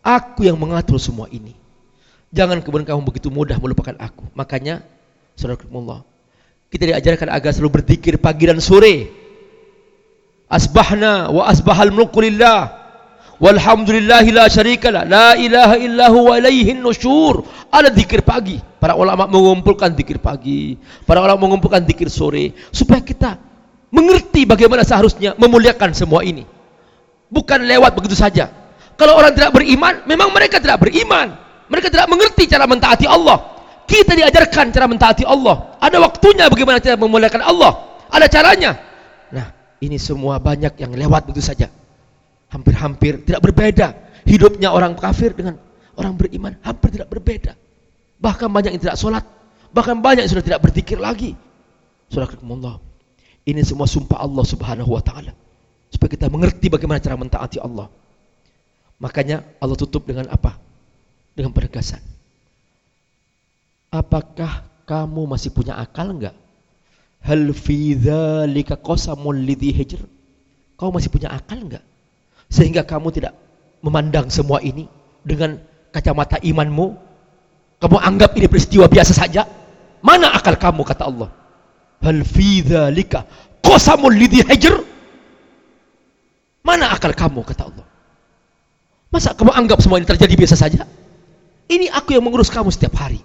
[0.00, 1.52] aku yang mengatur semua ini.
[2.30, 4.22] Jangan kemudian kamu begitu mudah melupakan aku.
[4.38, 4.86] Makanya,
[5.34, 6.06] saudara Allah,
[6.70, 9.10] kita diajarkan agar selalu berzikir pagi dan sore.
[10.46, 12.70] Asbahna wa asbahal mulku lillah.
[13.42, 15.02] Walhamdulillahi la syarikalah.
[15.02, 17.42] La ilaha illahu wa ilaihin nusyur.
[17.74, 18.62] Ada zikir pagi.
[18.78, 20.78] Para ulama mengumpulkan zikir pagi.
[21.02, 22.54] Para ulama mengumpulkan zikir sore.
[22.70, 23.42] Supaya kita
[23.90, 26.46] mengerti bagaimana seharusnya memuliakan semua ini.
[27.26, 28.50] Bukan lewat begitu saja.
[28.94, 31.49] Kalau orang tidak beriman, memang mereka tidak beriman.
[31.70, 33.38] Mereka tidak mengerti cara mentaati Allah.
[33.86, 35.78] Kita diajarkan cara mentaati Allah.
[35.78, 37.72] Ada waktunya bagaimana cara memuliakan Allah.
[38.10, 38.70] Ada caranya.
[39.30, 41.70] Nah, ini semua banyak yang lewat begitu saja.
[42.50, 43.94] Hampir-hampir tidak berbeda.
[44.26, 45.56] Hidupnya orang kafir dengan
[45.94, 47.54] orang beriman hampir tidak berbeda.
[48.18, 49.22] Bahkan banyak yang tidak sholat.
[49.70, 51.38] Bahkan banyak yang sudah tidak berzikir lagi.
[52.10, 52.82] Surah Allah.
[53.46, 55.32] Ini semua sumpah Allah subhanahu wa ta'ala.
[55.90, 57.86] Supaya kita mengerti bagaimana cara mentaati Allah.
[59.02, 60.69] Makanya Allah tutup dengan apa?
[61.34, 62.02] Dengan penegasan.
[63.90, 66.34] Apakah kamu masih punya akal enggak?
[67.20, 70.02] Hal fi dzalika qasamul lidhi hijr?
[70.78, 71.84] Kau masih punya akal enggak?
[72.50, 73.34] Sehingga kamu tidak
[73.82, 74.86] memandang semua ini
[75.22, 75.58] dengan
[75.90, 76.86] kacamata imanmu.
[77.80, 79.46] Kamu anggap ini peristiwa biasa saja.
[80.00, 81.30] Mana akal kamu kata Allah?
[82.00, 83.26] Hal fi dzalika
[83.60, 84.80] qasamul lidhi hijr?
[86.64, 87.86] Mana akal kamu kata Allah?
[89.10, 90.86] Masa kamu anggap semua ini terjadi biasa saja?
[91.70, 93.22] Ini aku yang mengurus kamu setiap hari.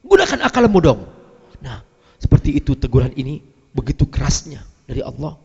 [0.00, 1.04] Gunakan akalmu dong.
[1.60, 1.84] Nah,
[2.16, 3.44] seperti itu teguran ini
[3.76, 5.36] begitu kerasnya dari Allah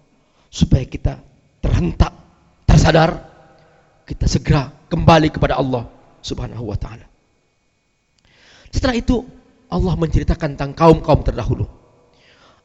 [0.48, 1.20] supaya kita
[1.60, 2.16] terhentak,
[2.64, 3.28] tersadar,
[4.08, 5.84] kita segera kembali kepada Allah
[6.24, 7.04] Subhanahu wa taala.
[8.72, 9.28] Setelah itu
[9.68, 11.68] Allah menceritakan tentang kaum-kaum terdahulu.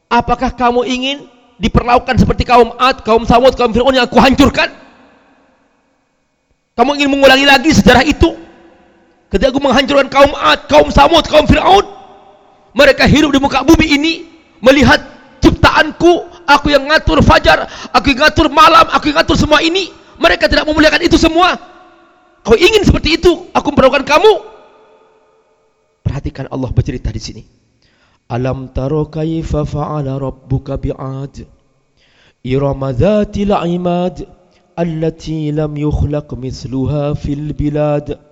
[0.07, 1.17] Apakah kamu ingin
[1.59, 4.71] diperlakukan seperti kaum Ad, kaum Samud, kaum Fir'aun yang aku hancurkan?
[6.79, 8.48] Kamu ingin mengulangi lagi sejarah itu?
[9.29, 11.85] Ketika aku menghancurkan kaum Ad, kaum Samud, kaum Fir'aun,
[12.73, 14.13] mereka hidup di muka bumi ini,
[14.57, 14.97] melihat
[15.37, 20.49] ciptaanku, aku yang ngatur fajar, aku yang ngatur malam, aku yang ngatur semua ini, mereka
[20.49, 21.53] tidak memuliakan itu semua.
[22.41, 24.33] Kau ingin seperti itu, aku memperlakukan kamu.
[26.01, 27.43] Perhatikan Allah bercerita di sini.
[28.29, 31.49] Alam taro kaifa fa'ala rabbuka bi'ad
[32.45, 34.21] Irama dhatil imad
[34.77, 38.28] Allati lam yukhlaq misluha fil bilad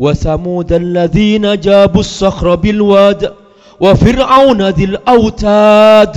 [0.00, 3.34] وثمود الذين جابوا الصخر بالواد
[3.80, 6.12] وفرعون ذي الأوتاد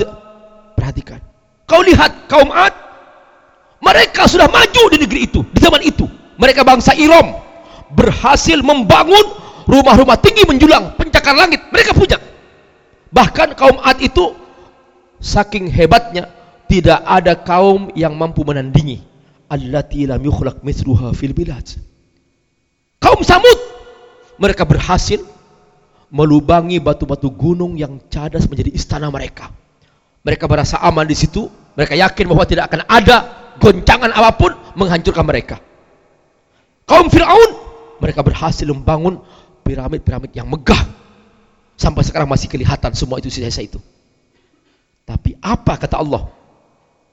[0.80, 1.20] perhatikan
[1.68, 2.72] kau lihat kaum Ad
[3.84, 6.08] mereka sudah maju di negeri itu di zaman itu
[6.40, 7.36] mereka bangsa Iram
[7.92, 9.36] berhasil membangun
[9.68, 12.20] rumah-rumah tinggi menjulang pencakar langit mereka punya
[13.12, 14.32] bahkan kaum Ad itu
[15.20, 16.32] saking hebatnya
[16.72, 19.04] tidak ada kaum yang mampu menandingi
[19.52, 21.68] allati lam yukhlaq mithluha fil bilad
[22.99, 23.59] kaum Samud
[24.39, 25.19] mereka berhasil
[26.09, 29.53] melubangi batu-batu gunung yang cadas menjadi istana mereka.
[30.25, 31.51] Mereka merasa aman di situ.
[31.79, 33.17] Mereka yakin bahwa tidak akan ada
[33.63, 35.57] goncangan apa pun menghancurkan mereka.
[36.89, 37.51] Kaum Fir'aun,
[38.03, 39.21] mereka berhasil membangun
[39.63, 40.81] piramid-piramid yang megah.
[41.79, 43.79] Sampai sekarang masih kelihatan semua itu sisa itu.
[45.07, 46.27] Tapi apa kata Allah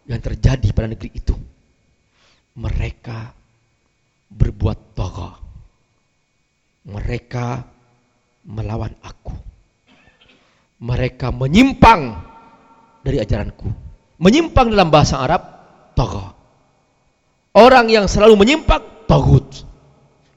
[0.09, 1.37] yang terjadi pada negeri itu?
[2.57, 3.35] Mereka
[4.31, 5.44] berbuat toga
[6.85, 7.65] mereka
[8.45, 9.33] melawan aku.
[10.85, 12.13] Mereka menyimpang
[13.01, 13.67] dari ajaranku.
[14.21, 15.41] Menyimpang dalam bahasa Arab,
[15.97, 16.37] toga.
[17.55, 19.65] Orang yang selalu menyimpang, togut.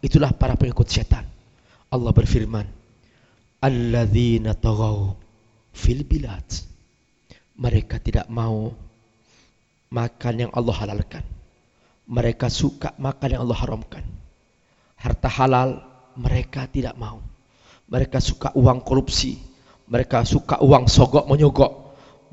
[0.01, 1.27] Itulah para pengikut setan.
[1.93, 2.67] Allah berfirman,
[3.59, 5.13] Alladzina tagaw
[5.75, 6.47] fil bilad.
[7.59, 8.71] Mereka tidak mau
[9.91, 11.25] makan yang Allah halalkan.
[12.09, 14.05] Mereka suka makan yang Allah haramkan.
[14.95, 15.88] Harta halal
[16.19, 17.23] mereka tidak mau.
[17.89, 19.39] Mereka suka uang korupsi.
[19.89, 21.73] Mereka suka uang sogok menyogok.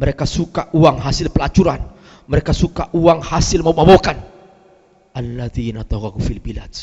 [0.01, 1.79] Mereka suka uang hasil pelacuran.
[2.25, 4.17] Mereka suka uang hasil memabokan.
[5.15, 6.73] Alladzina taghaw fil bilad.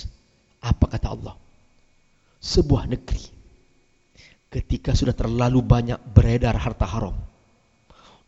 [0.63, 1.35] Apa kata Allah?
[2.39, 3.23] Sebuah negeri
[4.53, 7.17] ketika sudah terlalu banyak beredar harta haram.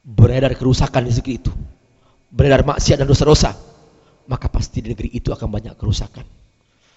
[0.05, 1.53] Beredar kerusakan di negeri itu.
[2.29, 3.57] Beredar maksiat dan dosa-dosa.
[4.29, 6.27] Maka pasti di negeri itu akan banyak kerusakan.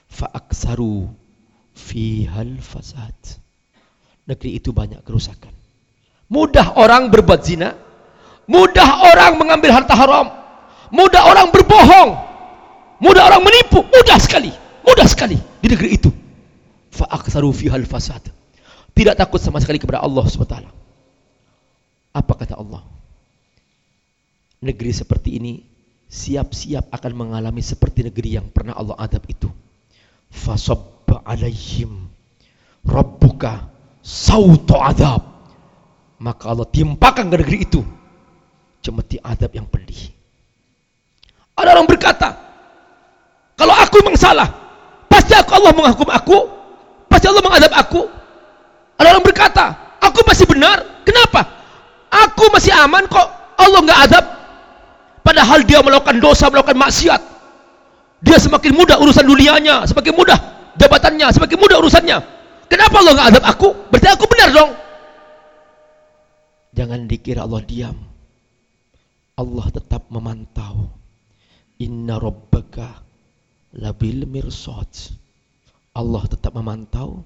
[0.08, 1.27] Fa'aksaru
[1.78, 3.14] fihal fasad.
[4.26, 5.54] Negeri itu banyak kerusakan.
[6.28, 7.72] Mudah orang berbuat zina,
[8.50, 10.28] mudah orang mengambil harta haram,
[10.92, 12.10] mudah orang berbohong,
[13.00, 14.52] mudah orang menipu, mudah sekali,
[14.84, 16.10] mudah sekali di negeri itu.
[16.92, 18.26] Fa'aksaru fihal fasad.
[18.92, 20.58] Tidak takut sama sekali kepada Allah SWT.
[22.18, 22.82] Apa kata Allah?
[24.58, 25.62] Negeri seperti ini
[26.10, 29.48] siap-siap akan mengalami seperti negeri yang pernah Allah adab itu.
[30.32, 32.08] Fasabba alaihim
[32.88, 33.68] rabbuka
[34.04, 35.24] sautu adab.
[36.18, 37.82] Maka Allah timpakan ke negeri itu
[38.82, 40.10] cemeti adab yang pedih.
[41.58, 42.34] Ada orang berkata,
[43.58, 44.50] kalau aku memang salah,
[45.10, 46.38] pasti aku Allah menghukum aku,
[47.10, 48.02] pasti Allah mengadab aku.
[48.98, 49.66] Ada orang berkata,
[50.02, 51.46] aku masih benar, kenapa?
[52.10, 54.26] Aku masih aman kok, Allah nggak adab.
[55.22, 57.22] Padahal dia melakukan dosa, melakukan maksiat.
[58.22, 60.40] Dia semakin mudah urusan dunianya, semakin mudah
[60.78, 62.18] jabatannya, semakin mudah urusannya.
[62.68, 63.68] Kenapa Allah nggak adab aku?
[63.94, 64.72] Berarti aku benar dong.
[66.74, 67.98] Jangan dikira Allah diam.
[69.38, 70.94] Allah tetap memantau.
[71.78, 73.06] Inna rabbaka
[73.78, 74.90] labil mirsad.
[75.94, 77.26] Allah tetap memantau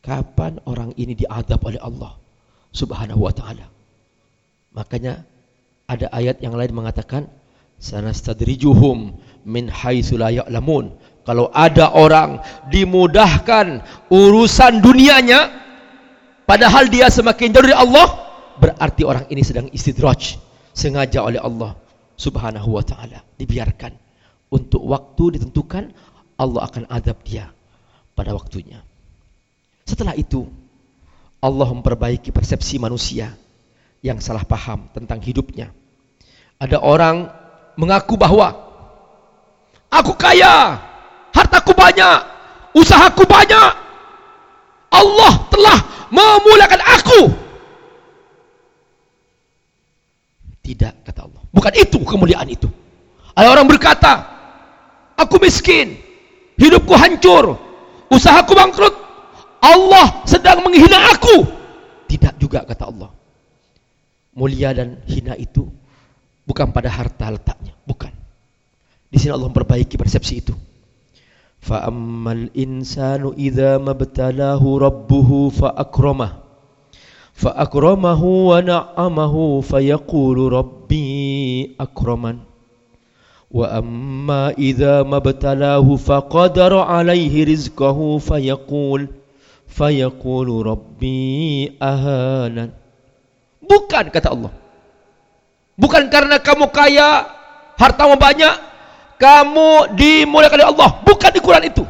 [0.00, 2.16] kapan orang ini diadab oleh Allah
[2.72, 3.68] Subhanahu wa taala.
[4.72, 5.24] Makanya
[5.90, 7.28] ada ayat yang lain mengatakan
[7.80, 10.92] sanastadrijuhum min haitsu la ya'lamun.
[11.24, 12.40] Kalau ada orang
[12.72, 15.52] dimudahkan urusan dunianya
[16.48, 18.08] padahal dia semakin jauh dari Allah,
[18.58, 20.40] berarti orang ini sedang istidraj,
[20.74, 21.76] sengaja oleh Allah
[22.16, 23.94] Subhanahu wa taala, dibiarkan
[24.50, 25.92] untuk waktu ditentukan
[26.40, 27.52] Allah akan adab dia
[28.16, 28.80] pada waktunya.
[29.84, 30.48] Setelah itu
[31.40, 33.32] Allah memperbaiki persepsi manusia
[34.04, 35.72] yang salah paham tentang hidupnya.
[36.60, 37.28] Ada orang
[37.80, 38.69] mengaku bahwa
[39.90, 40.78] Aku kaya,
[41.34, 42.18] hartaku banyak,
[42.78, 43.70] usahaku banyak.
[44.90, 45.78] Allah telah
[46.14, 47.20] memuliakan aku.
[50.62, 51.42] Tidak kata Allah.
[51.50, 52.70] Bukan itu kemuliaan itu.
[53.34, 54.22] Ada orang berkata,
[55.18, 55.98] aku miskin,
[56.54, 57.58] hidupku hancur,
[58.10, 58.94] usahaku bangkrut.
[59.60, 61.42] Allah sedang menghina aku.
[62.06, 63.10] Tidak juga kata Allah.
[64.30, 65.66] Mulia dan hina itu
[66.46, 68.19] bukan pada harta letaknya, bukan.
[69.10, 70.54] Di sini Allah memperbaiki persepsi itu.
[71.60, 76.40] Fa ammal insanu idza mabtalahu rabbuhu fa akramah
[77.40, 82.44] fa akramahu wa na'amahu fa yaqulu rabbi akraman.
[83.50, 89.10] Wa amma idza mabtalahu fa qadara alaihi rizqahu fa yaqul
[89.66, 92.76] fa yaqulu rabbi ahanan.
[93.64, 94.52] Bukan kata Allah.
[95.80, 97.24] Bukan karena kamu kaya
[97.80, 98.69] hartamu banyak
[99.20, 101.84] kamu dimuliakan oleh Allah bukan di Quran itu.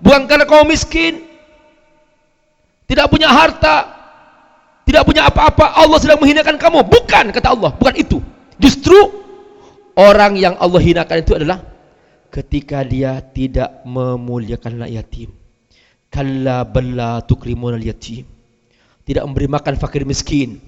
[0.00, 1.20] Bukan karena kamu miskin
[2.88, 3.92] tidak punya harta
[4.88, 6.88] tidak punya apa-apa Allah sedang menghinakan kamu.
[6.88, 8.24] Bukan kata Allah bukan itu.
[8.56, 8.96] Justru
[10.00, 11.60] orang yang Allah hinakan itu adalah
[12.32, 15.36] ketika dia tidak memuliakan anak yatim.
[16.08, 18.24] Kalla balla tukrimun al yatim
[19.04, 20.58] tidak memberi makan fakir miskin.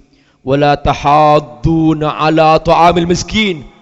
[0.45, 3.78] Wala tahadduna ala ta'amil miskin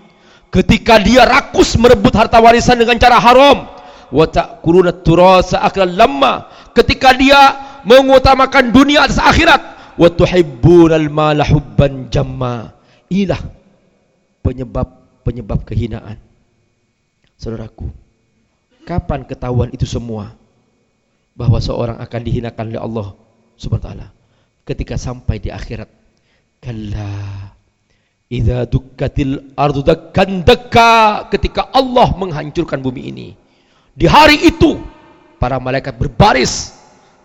[0.50, 3.68] ketika dia rakus merebut harta warisan dengan cara haram.
[4.06, 6.46] Wa ta'kuluna turasa aklan lamma.
[6.70, 7.38] Ketika dia
[7.82, 9.62] mengutamakan dunia atas akhirat.
[9.96, 12.76] Wa tuhibbunal mala hubban jamma.
[13.11, 13.40] Inilah
[14.44, 14.88] penyebab
[15.26, 16.20] penyebab kehinaan.
[17.37, 17.90] Saudaraku
[18.86, 20.38] kapan ketahuan itu semua?
[21.36, 23.07] Bahwa seorang akan dihinakan oleh Allah
[23.61, 24.09] subhanahu wa taala.
[24.64, 25.90] Ketika sampai di akhirat.
[26.57, 27.53] Kalla
[28.27, 33.29] Idza dukkatil ardu dakkan dakka ketika Allah menghancurkan bumi ini.
[33.95, 34.83] Di hari itu
[35.39, 36.74] para malaikat berbaris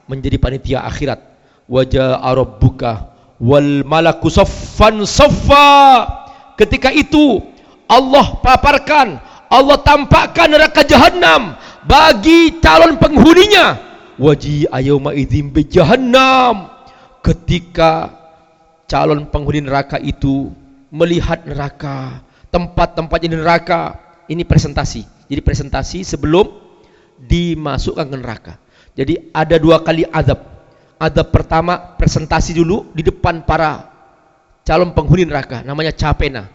[0.05, 1.17] menjadi panitia akhirat.
[1.65, 6.05] Wajah rabbuka wal malaku saffan saffa.
[6.53, 7.41] Ketika itu
[7.89, 9.17] Allah paparkan,
[9.49, 13.81] Allah tampakkan neraka jahanam bagi calon penghuninya.
[14.21, 16.69] Waji ayyauma idzim bi jahannam.
[17.25, 18.13] Ketika
[18.85, 20.60] calon penghuni neraka itu
[20.91, 22.21] melihat neraka,
[22.51, 23.81] tempat-tempat di neraka.
[24.27, 25.03] Ini presentasi.
[25.27, 26.47] Jadi presentasi sebelum
[27.19, 28.53] dimasukkan ke neraka.
[28.95, 30.39] Jadi ada dua kali azab.
[31.01, 33.89] Azab pertama presentasi dulu di depan para
[34.61, 36.45] calon penghuni neraka, namanya capena.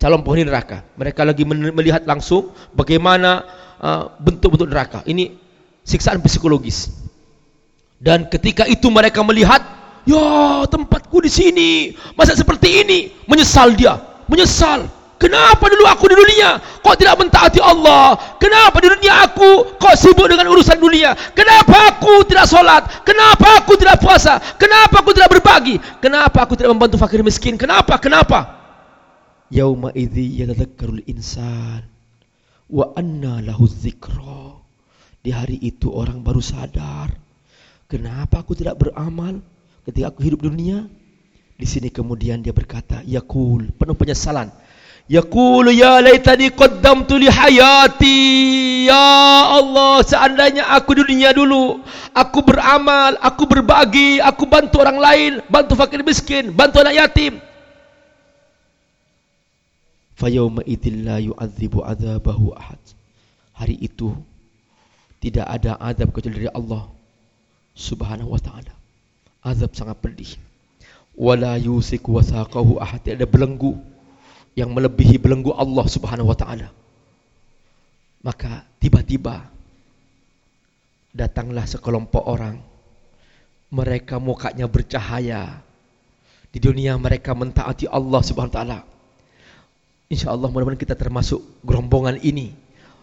[0.00, 0.86] Calon penghuni neraka.
[0.96, 3.44] Mereka lagi melihat langsung bagaimana
[3.80, 4.98] uh, bentuk-bentuk uh, neraka.
[5.04, 5.36] Ini
[5.84, 6.88] siksaan psikologis.
[8.00, 9.60] Dan ketika itu mereka melihat,
[10.10, 11.70] ya tempatku di sini,
[12.18, 12.98] masa seperti ini,
[13.30, 14.90] menyesal dia, menyesal.
[15.20, 18.16] Kenapa dulu aku di dunia kok tidak mentaati Allah?
[18.40, 21.12] Kenapa di dunia aku kok sibuk dengan urusan dunia?
[21.36, 23.04] Kenapa aku tidak solat?
[23.04, 24.40] Kenapa aku tidak puasa?
[24.56, 25.76] Kenapa aku tidak berbagi?
[26.00, 27.60] Kenapa aku tidak membantu fakir miskin?
[27.60, 28.00] Kenapa?
[28.00, 28.56] Kenapa?
[29.52, 31.84] Yauma idzi yatadzakkarul insan
[32.72, 33.68] wa anna lahu.
[35.20, 37.12] Di hari itu orang baru sadar.
[37.84, 39.36] Kenapa aku tidak beramal
[39.86, 40.86] ketika aku hidup dunia?
[41.60, 44.48] Di sini kemudian dia berkata, Yakul, penuh penyesalan.
[45.10, 48.18] Yaqulu ya laitani qaddamtu li hayati.
[48.86, 51.82] Ya Allah, seandainya aku dunia dulu,
[52.14, 57.42] aku beramal, aku berbagi, aku bantu orang lain, bantu fakir miskin, bantu anak yatim.
[60.14, 62.78] Fayawma idzil la yu'adzibu adzabahu ahad.
[63.58, 64.14] Hari itu
[65.18, 66.86] tidak ada azab kecuali dari Allah
[67.74, 68.79] Subhanahu wa taala.
[69.40, 70.36] Azab sangat pedih.
[71.16, 73.04] Wala yusiku wasaqahu ahad.
[73.04, 73.76] Ada belenggu
[74.52, 76.68] yang melebihi belenggu Allah Subhanahu wa taala.
[78.20, 79.48] Maka tiba-tiba
[81.16, 82.60] datanglah sekelompok orang.
[83.72, 85.62] Mereka mukanya bercahaya.
[86.50, 88.78] Di dunia mereka mentaati Allah Subhanahu wa taala.
[90.10, 92.50] Insyaallah mudah-mudahan kita termasuk gerombongan ini.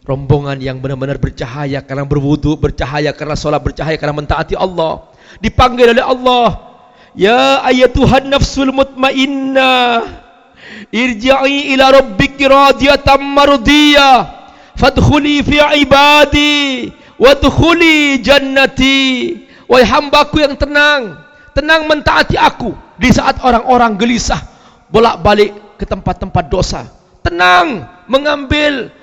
[0.04, 5.08] Rombongan yang benar-benar bercahaya karena berwudu, bercahaya karena sholat, bercahaya karena mentaati Allah.
[5.43, 6.47] Dipanggil oleh Allah.
[7.17, 10.05] Ya ayatuhan nafsul mutmainnah
[10.93, 14.17] irji'i ila rabbiki radiyatan mardiyah
[14.78, 18.99] fadkhuli fi ibadi wadkhuli jannati.
[19.67, 21.17] Wahai hambaku yang tenang
[21.57, 22.71] tenang mentaati aku
[23.01, 24.39] di saat orang-orang gelisah
[24.93, 26.86] bolak-balik ke tempat-tempat dosa.
[27.25, 28.93] Tenang mengambil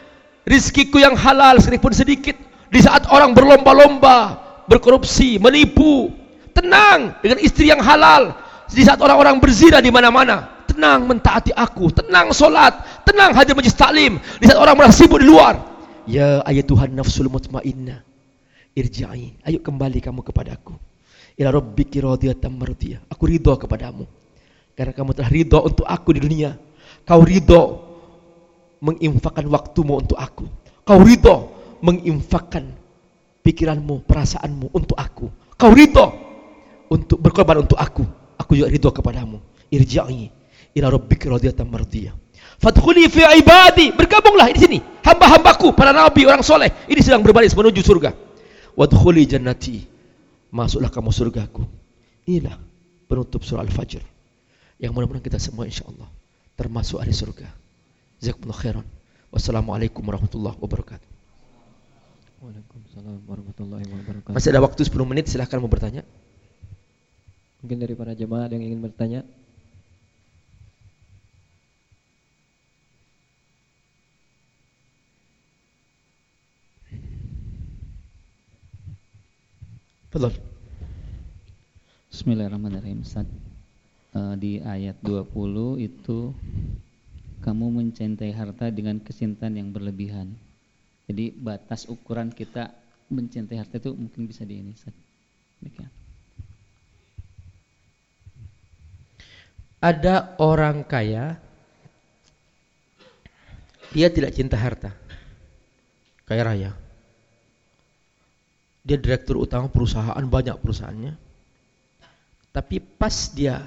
[0.46, 2.38] rizkiku yang halal sekalipun sedikit
[2.70, 6.12] di saat orang berlomba-lomba berkorupsi, menipu
[6.54, 8.32] tenang dengan istri yang halal
[8.70, 12.74] di saat orang-orang berzina di mana-mana tenang mentaati aku, tenang solat,
[13.06, 14.18] tenang hadir majlis taklim.
[14.42, 15.54] Di saat orang merasa sibuk di luar.
[16.10, 18.02] Ya ayat Tuhan nafsul mutmainnah.
[18.74, 20.74] Irja'i, ayo kembali kamu kepadaku.
[21.38, 23.06] Ila rabbiki radiyatan mardiyah.
[23.06, 24.02] Aku ridho kepadamu.
[24.74, 26.58] Karena kamu telah ridho untuk aku di dunia.
[27.06, 27.62] Kau ridho
[28.82, 30.50] menginfakkan waktumu untuk aku.
[30.82, 31.54] Kau ridho
[31.86, 32.66] menginfakkan
[33.44, 35.28] pikiranmu, perasaanmu untuk aku.
[35.54, 36.08] Kau ridho
[36.88, 38.02] untuk berkorban untuk aku.
[38.40, 39.38] Aku juga ridho kepadamu.
[39.68, 40.32] Irja'i
[40.74, 42.16] ila rabbika radiyatan mardiyah.
[42.58, 44.78] Fadkhuli fi ibadi, bergabunglah di sini.
[45.04, 48.16] Hamba-hambaku, para nabi, orang soleh, ini sedang berbaris menuju surga.
[48.74, 49.84] Wadkhuli jannati.
[50.54, 51.62] Masuklah kamu surgaku.
[52.24, 52.56] Inilah
[53.10, 54.00] penutup surah Al-Fajr.
[54.80, 56.08] Yang mudah-mudahan kita semua insyaallah
[56.54, 57.46] termasuk ahli surga.
[58.22, 58.86] Jazakumullah khairan.
[59.34, 61.13] Wassalamualaikum warahmatullahi wabarakatuh.
[62.44, 64.36] Waalaikumsalam warahmatullahi wabarakatuh.
[64.36, 66.04] Masih ada waktu 10 menit, silahkan mau bertanya.
[67.64, 69.24] Mungkin dari para jemaah yang ingin bertanya.
[80.12, 80.36] Betul.
[82.12, 83.00] Bismillahirrahmanirrahim.
[83.00, 83.24] Ustaz.
[84.12, 86.36] Uh, di ayat 20 itu
[87.40, 90.43] kamu mencintai harta dengan kesintaan yang berlebihan.
[91.04, 92.72] Jadi batas ukuran kita
[93.12, 94.72] mencintai harta itu mungkin bisa di ini.
[99.84, 101.36] Ada orang kaya
[103.92, 104.96] dia tidak cinta harta.
[106.24, 106.72] Kaya raya
[108.84, 111.16] dia direktur utama perusahaan banyak perusahaannya
[112.52, 113.64] tapi pas dia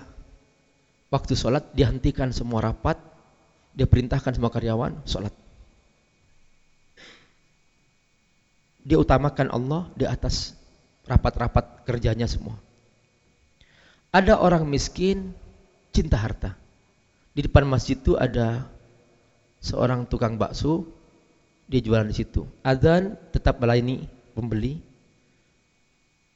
[1.10, 3.02] waktu sholat dihentikan semua rapat
[3.74, 5.34] dia perintahkan semua karyawan sholat
[8.88, 10.56] dia utamakan Allah di atas
[11.04, 12.56] rapat-rapat kerjanya semua
[14.16, 15.36] ada orang miskin
[15.92, 16.56] cinta harta
[17.36, 18.64] di depan masjid itu ada
[19.60, 20.88] seorang tukang bakso
[21.68, 24.88] dia jualan di situ azan tetap melayani pembeli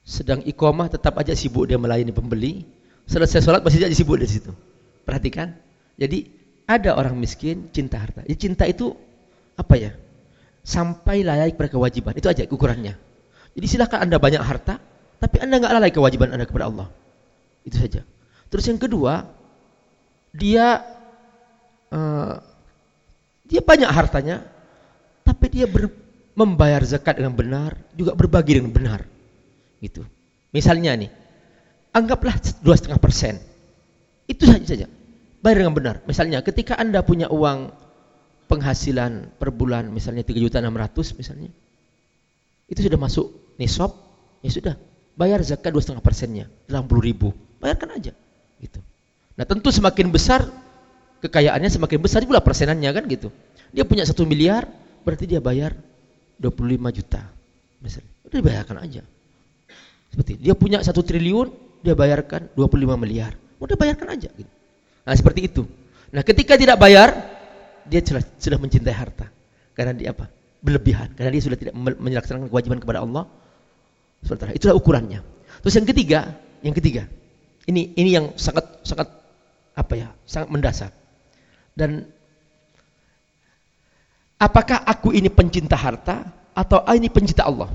[0.02, 2.66] sedang iqamah tetap aja sibuk dia melayani pembeli.
[3.06, 4.52] Selesai sholat masih aja sibuk di situ.
[5.06, 5.58] Perhatikan.
[5.97, 6.30] Jadi
[6.66, 8.26] ada orang miskin cinta harta.
[8.26, 8.97] Ya, cinta itu
[9.58, 9.91] apa ya?
[10.62, 12.14] Sampai layak pada kewajiban.
[12.14, 12.93] Itu aja ukurannya.
[13.51, 14.80] Jadi silakan anda banyak harta,
[15.20, 16.88] tapi anda nggak lalai kewajiban anda kepada Allah.
[17.68, 18.01] Itu saja.
[18.47, 19.28] Terus yang kedua,
[20.32, 20.80] dia
[21.91, 22.36] uh,
[23.43, 24.47] dia banyak hartanya,
[25.28, 25.91] tapi dia ber,
[26.34, 29.03] membayar zakat dengan benar, juga berbagi dengan benar.
[29.84, 30.07] Gitu.
[30.55, 31.12] Misalnya nih,
[31.91, 33.39] anggaplah dua setengah persen.
[34.28, 34.88] Itu saja saja.
[35.43, 35.95] Bayar dengan benar.
[36.07, 37.74] Misalnya, ketika anda punya uang
[38.52, 41.47] penghasilan per bulan, misalnya tiga juta enam ratus misalnya,
[42.68, 43.95] itu sudah masuk nisab,
[44.43, 44.76] ya sudah.
[45.16, 47.32] Bayar zakat dua setengah persennya, dalam puluh ribu.
[47.64, 48.12] Bayarkan aja.
[48.60, 48.80] Gitu.
[49.39, 50.43] Nah tentu semakin besar
[51.24, 53.32] kekayaannya semakin besar pula persenannya kan gitu.
[53.72, 54.68] Dia punya satu miliar,
[55.08, 55.78] berarti dia bayar
[56.41, 57.22] 25 juta.
[57.80, 59.02] Misalnya, udah dibayarkan aja.
[60.12, 61.54] Seperti dia punya satu triliun,
[61.86, 63.32] dia bayarkan 25 miliar.
[63.62, 64.28] Udah bayarkan aja.
[64.34, 64.52] Gitu.
[65.08, 65.64] Nah seperti itu.
[66.12, 67.16] Nah ketika tidak bayar,
[67.92, 69.28] dia sudah, sudah mencintai harta.
[69.76, 70.32] Karena dia apa?
[70.64, 71.12] Berlebihan.
[71.12, 73.28] Karena dia sudah tidak menyelaksanakan kewajiban kepada Allah.
[74.24, 75.20] Sementara itulah ukurannya.
[75.60, 76.20] Terus yang ketiga,
[76.64, 77.04] yang ketiga,
[77.68, 79.12] ini ini yang sangat sangat
[79.76, 80.08] apa ya?
[80.24, 80.92] Sangat mendasar.
[81.76, 82.08] Dan
[84.39, 87.68] apakah aku ini pencinta harta atau ini pencinta Allah?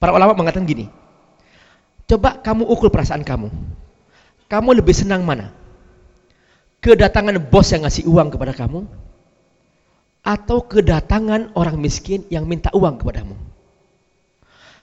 [0.00, 0.88] Para ulama mengatakan gini.
[2.08, 3.52] Coba kamu ukur perasaan kamu.
[4.50, 5.61] Kamu lebih senang mana?
[6.82, 8.90] Kedatangan bos yang ngasih uang kepada kamu
[10.22, 13.38] atau kedatangan orang miskin yang minta uang kepadamu?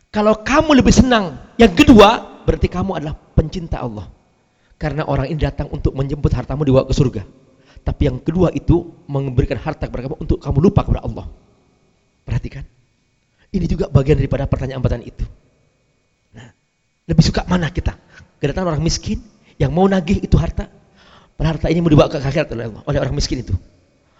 [0.08, 4.08] Kalau kamu lebih senang yang kedua, berarti kamu adalah pencinta Allah.
[4.80, 7.28] Karena orang ini datang untuk menjemput hartamu dibawa ke surga.
[7.84, 11.28] Tapi yang kedua itu memberikan harta kepada kamu untuk kamu lupa kepada Allah.
[12.24, 12.64] Perhatikan.
[13.52, 15.26] Ini juga bagian daripada pertanyaan-pertanyaan itu.
[16.32, 16.48] Nah,
[17.12, 17.92] lebih suka mana kita?
[18.40, 19.20] Kedatangan orang miskin
[19.60, 20.79] yang mau nagih itu harta.
[21.40, 23.56] Harta ini mau dibawa ke akhirat oleh Allah, oleh orang miskin itu.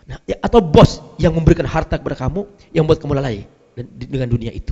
[0.08, 3.44] Nah, ya, atau bos yang memberikan harta kepada kamu yang buat kamu lalai
[3.76, 4.72] dengan dunia itu.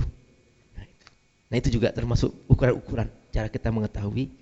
[1.48, 4.32] Nah, itu, juga termasuk ukuran-ukuran cara kita mengetahui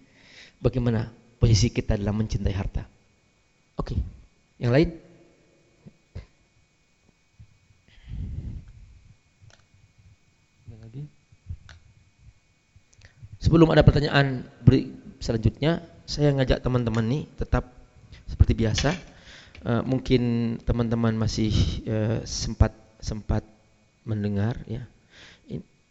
[0.63, 2.87] bagaimana posisi kita dalam mencintai harta.
[3.77, 3.93] Oke.
[3.93, 3.99] Okay.
[4.63, 4.89] Yang lain?
[13.37, 14.43] Sebelum ada pertanyaan
[15.23, 17.76] selanjutnya, saya ngajak teman-teman nih tetap
[18.25, 18.97] seperti biasa.
[19.67, 21.53] Uh, mungkin teman-teman masih
[21.91, 23.45] uh, sempat sempat
[24.09, 24.89] mendengar ya.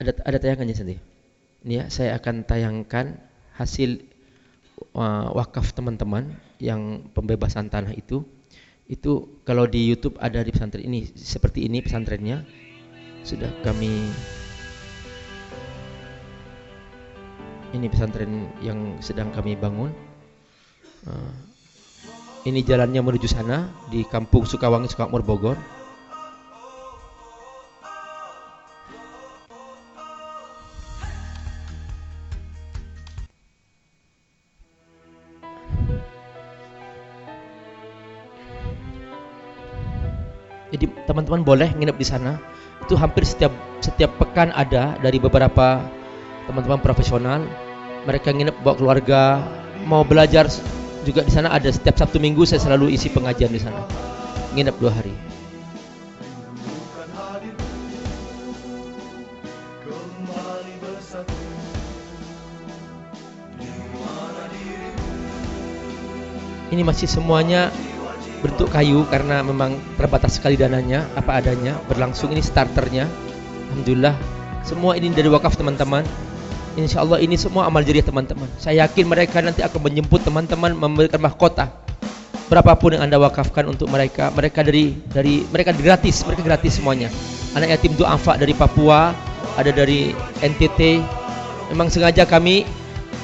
[0.01, 1.01] Ada ada tayangannya sendiri.
[1.65, 3.19] Ini ya, saya akan tayangkan
[3.55, 4.03] hasil
[4.95, 8.23] uh, wakaf teman-teman yang pembebasan tanah itu
[8.85, 12.45] itu kalau di YouTube ada di pesantren ini seperti ini pesantrennya
[13.25, 14.13] sudah kami
[17.73, 19.89] ini pesantren yang sedang kami bangun
[21.09, 21.33] uh,
[22.45, 25.57] ini jalannya menuju sana di kampung Sukawangi Sukamakmur Bogor
[40.75, 42.35] Jadi teman-teman boleh nginep di sana.
[42.83, 45.79] Itu hampir setiap setiap pekan ada dari beberapa
[46.51, 47.47] teman-teman profesional.
[48.03, 49.39] Mereka nginep bawa keluarga,
[49.87, 50.51] mau belajar
[51.05, 53.85] juga di sana ada setiap Sabtu Minggu saya selalu isi pengajian di sana.
[54.57, 55.13] Nginep dua hari.
[66.73, 67.71] Ini masih semuanya
[68.43, 73.07] bentuk kayu karena memang terbatas sekali dananya apa adanya berlangsung ini starternya
[73.71, 74.13] Alhamdulillah
[74.61, 76.05] semua ini dari wakaf teman-teman
[76.75, 78.51] Insya Allah ini semua amal jariah teman-teman.
[78.59, 81.71] Saya yakin mereka nanti akan menjemput teman-teman memberikan mahkota.
[82.51, 87.07] Berapapun yang anda wakafkan untuk mereka mereka dari dari mereka gratis mereka gratis semuanya.
[87.55, 89.15] Anak yatim du'afa dari Papua
[89.55, 90.11] ada dari
[90.43, 90.99] NTT
[91.71, 92.67] memang sengaja kami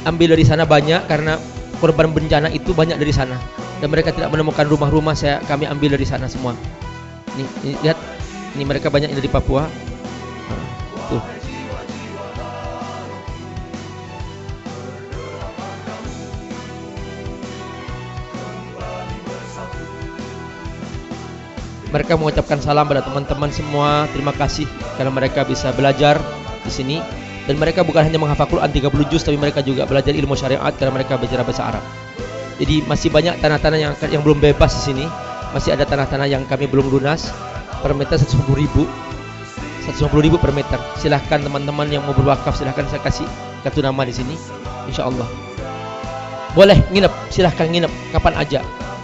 [0.07, 1.37] ambil dari sana banyak karena
[1.77, 3.37] korban bencana itu banyak dari sana.
[3.81, 6.53] Dan mereka tidak menemukan rumah-rumah saya kami ambil dari sana semua.
[7.33, 7.97] Ini lihat,
[8.53, 9.65] ini mereka banyak dari Papua.
[21.91, 24.07] Mereka mengucapkan salam pada teman-teman semua.
[24.15, 24.65] Terima kasih
[24.95, 26.17] karena mereka bisa belajar
[26.63, 26.97] di sini
[27.49, 30.93] dan mereka bukan hanya menghafal Quran 30 juz tapi mereka juga belajar ilmu syariat karena
[30.95, 31.83] mereka belajar bahasa Arab.
[32.61, 35.05] Jadi masih banyak tanah-tanah yang yang belum bebas di sini.
[35.51, 37.33] Masih ada tanah-tanah yang kami belum lunas.
[37.81, 38.87] Per meter 150 ribu.
[39.89, 40.77] 150 ribu per meter.
[40.95, 43.27] Silahkan teman-teman yang mau berwakaf silahkan saya kasih
[43.65, 44.37] kartu nama di sini.
[44.87, 45.25] Insya Allah.
[46.53, 48.59] Boleh nginep, silahkan nginep kapan aja.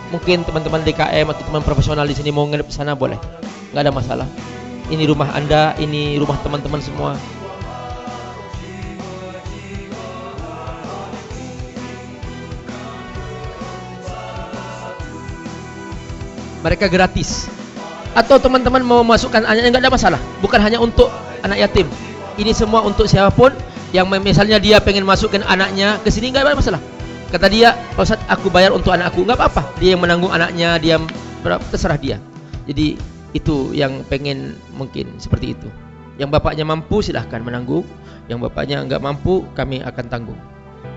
[0.07, 3.19] Mungkin teman-teman DKM atau teman profesional di sini mau nginep sana boleh.
[3.75, 4.27] Nggak ada masalah.
[4.87, 7.15] Ini rumah Anda, ini rumah teman-teman semua.
[16.57, 17.47] mereka gratis
[18.11, 21.07] atau teman-teman mau masukkan anaknya nggak ada masalah bukan hanya untuk
[21.39, 21.87] anak yatim
[22.37, 23.55] ini semua untuk siapa pun
[23.95, 26.81] yang misalnya dia pengen masukkan anaknya ke sini nggak ada masalah.
[27.27, 29.27] Kata dia, Pak Ustaz, aku bayar untuk anakku.
[29.27, 29.67] Nggak apa-apa.
[29.83, 30.95] Dia yang menanggung anaknya, dia
[31.43, 32.17] terserah dia.
[32.67, 32.95] Jadi
[33.35, 35.67] itu yang pengen mungkin seperti itu.
[36.15, 37.83] Yang bapaknya mampu silahkan menanggung.
[38.31, 40.39] Yang bapaknya nggak mampu kami akan tanggung.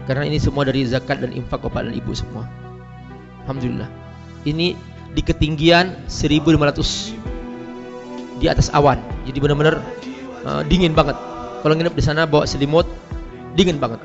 [0.07, 2.47] Karena ini semua dari zakat dan infak bapak dan ibu semua.
[3.47, 3.91] Alhamdulillah.
[4.47, 4.79] Ini
[5.11, 9.03] di ketinggian 1500 di atas awan.
[9.27, 9.83] Jadi benar-benar
[10.47, 11.19] uh, dingin banget.
[11.61, 12.87] Kalau nginep di sana bawa selimut,
[13.59, 14.01] dingin banget.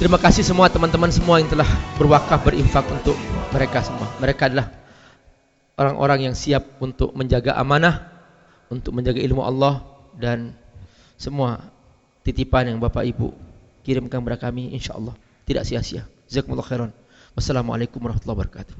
[0.00, 1.68] Terima kasih semua teman-teman semua yang telah
[2.00, 3.12] berwakaf berinfak untuk
[3.52, 4.08] mereka semua.
[4.16, 4.72] Mereka adalah
[5.76, 8.08] orang-orang yang siap untuk menjaga amanah,
[8.72, 9.84] untuk menjaga ilmu Allah
[10.16, 10.56] dan
[11.20, 11.68] semua
[12.24, 13.28] titipan yang Bapak Ibu
[13.84, 15.12] kirimkan kepada kami insyaallah
[15.44, 16.08] tidak sia-sia.
[16.32, 16.90] Jazakumullah khairan.
[17.36, 18.76] Wassalamualaikum warahmatullahi wabarakatuh.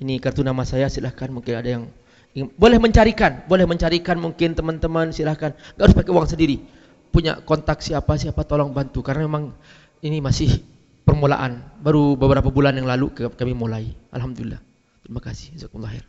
[0.00, 1.92] Ini kartu nama saya silahkan mungkin ada yang
[2.32, 5.52] ingin, boleh mencarikan, boleh mencarikan mungkin teman-teman silahkan.
[5.76, 6.81] Enggak harus pakai uang sendiri.
[7.12, 9.52] Punya kontak siapa siapa tolong bantu karena memang
[10.00, 10.48] ini masih
[11.04, 11.60] permulaan.
[11.84, 13.92] Baru beberapa bulan yang lalu kami mulai.
[14.10, 14.58] Alhamdulillah.
[15.04, 15.52] Terima kasih.
[15.54, 16.06] Jazakumullah khair.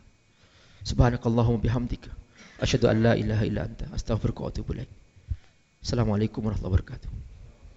[0.84, 2.12] Subhanakallahumma bihamdika
[2.60, 4.90] asyhadu an la ilaha illa anta astaghfiruka wa atubu ilaik.
[5.84, 7.23] Assalamualaikum warahmatullahi wabarakatuh.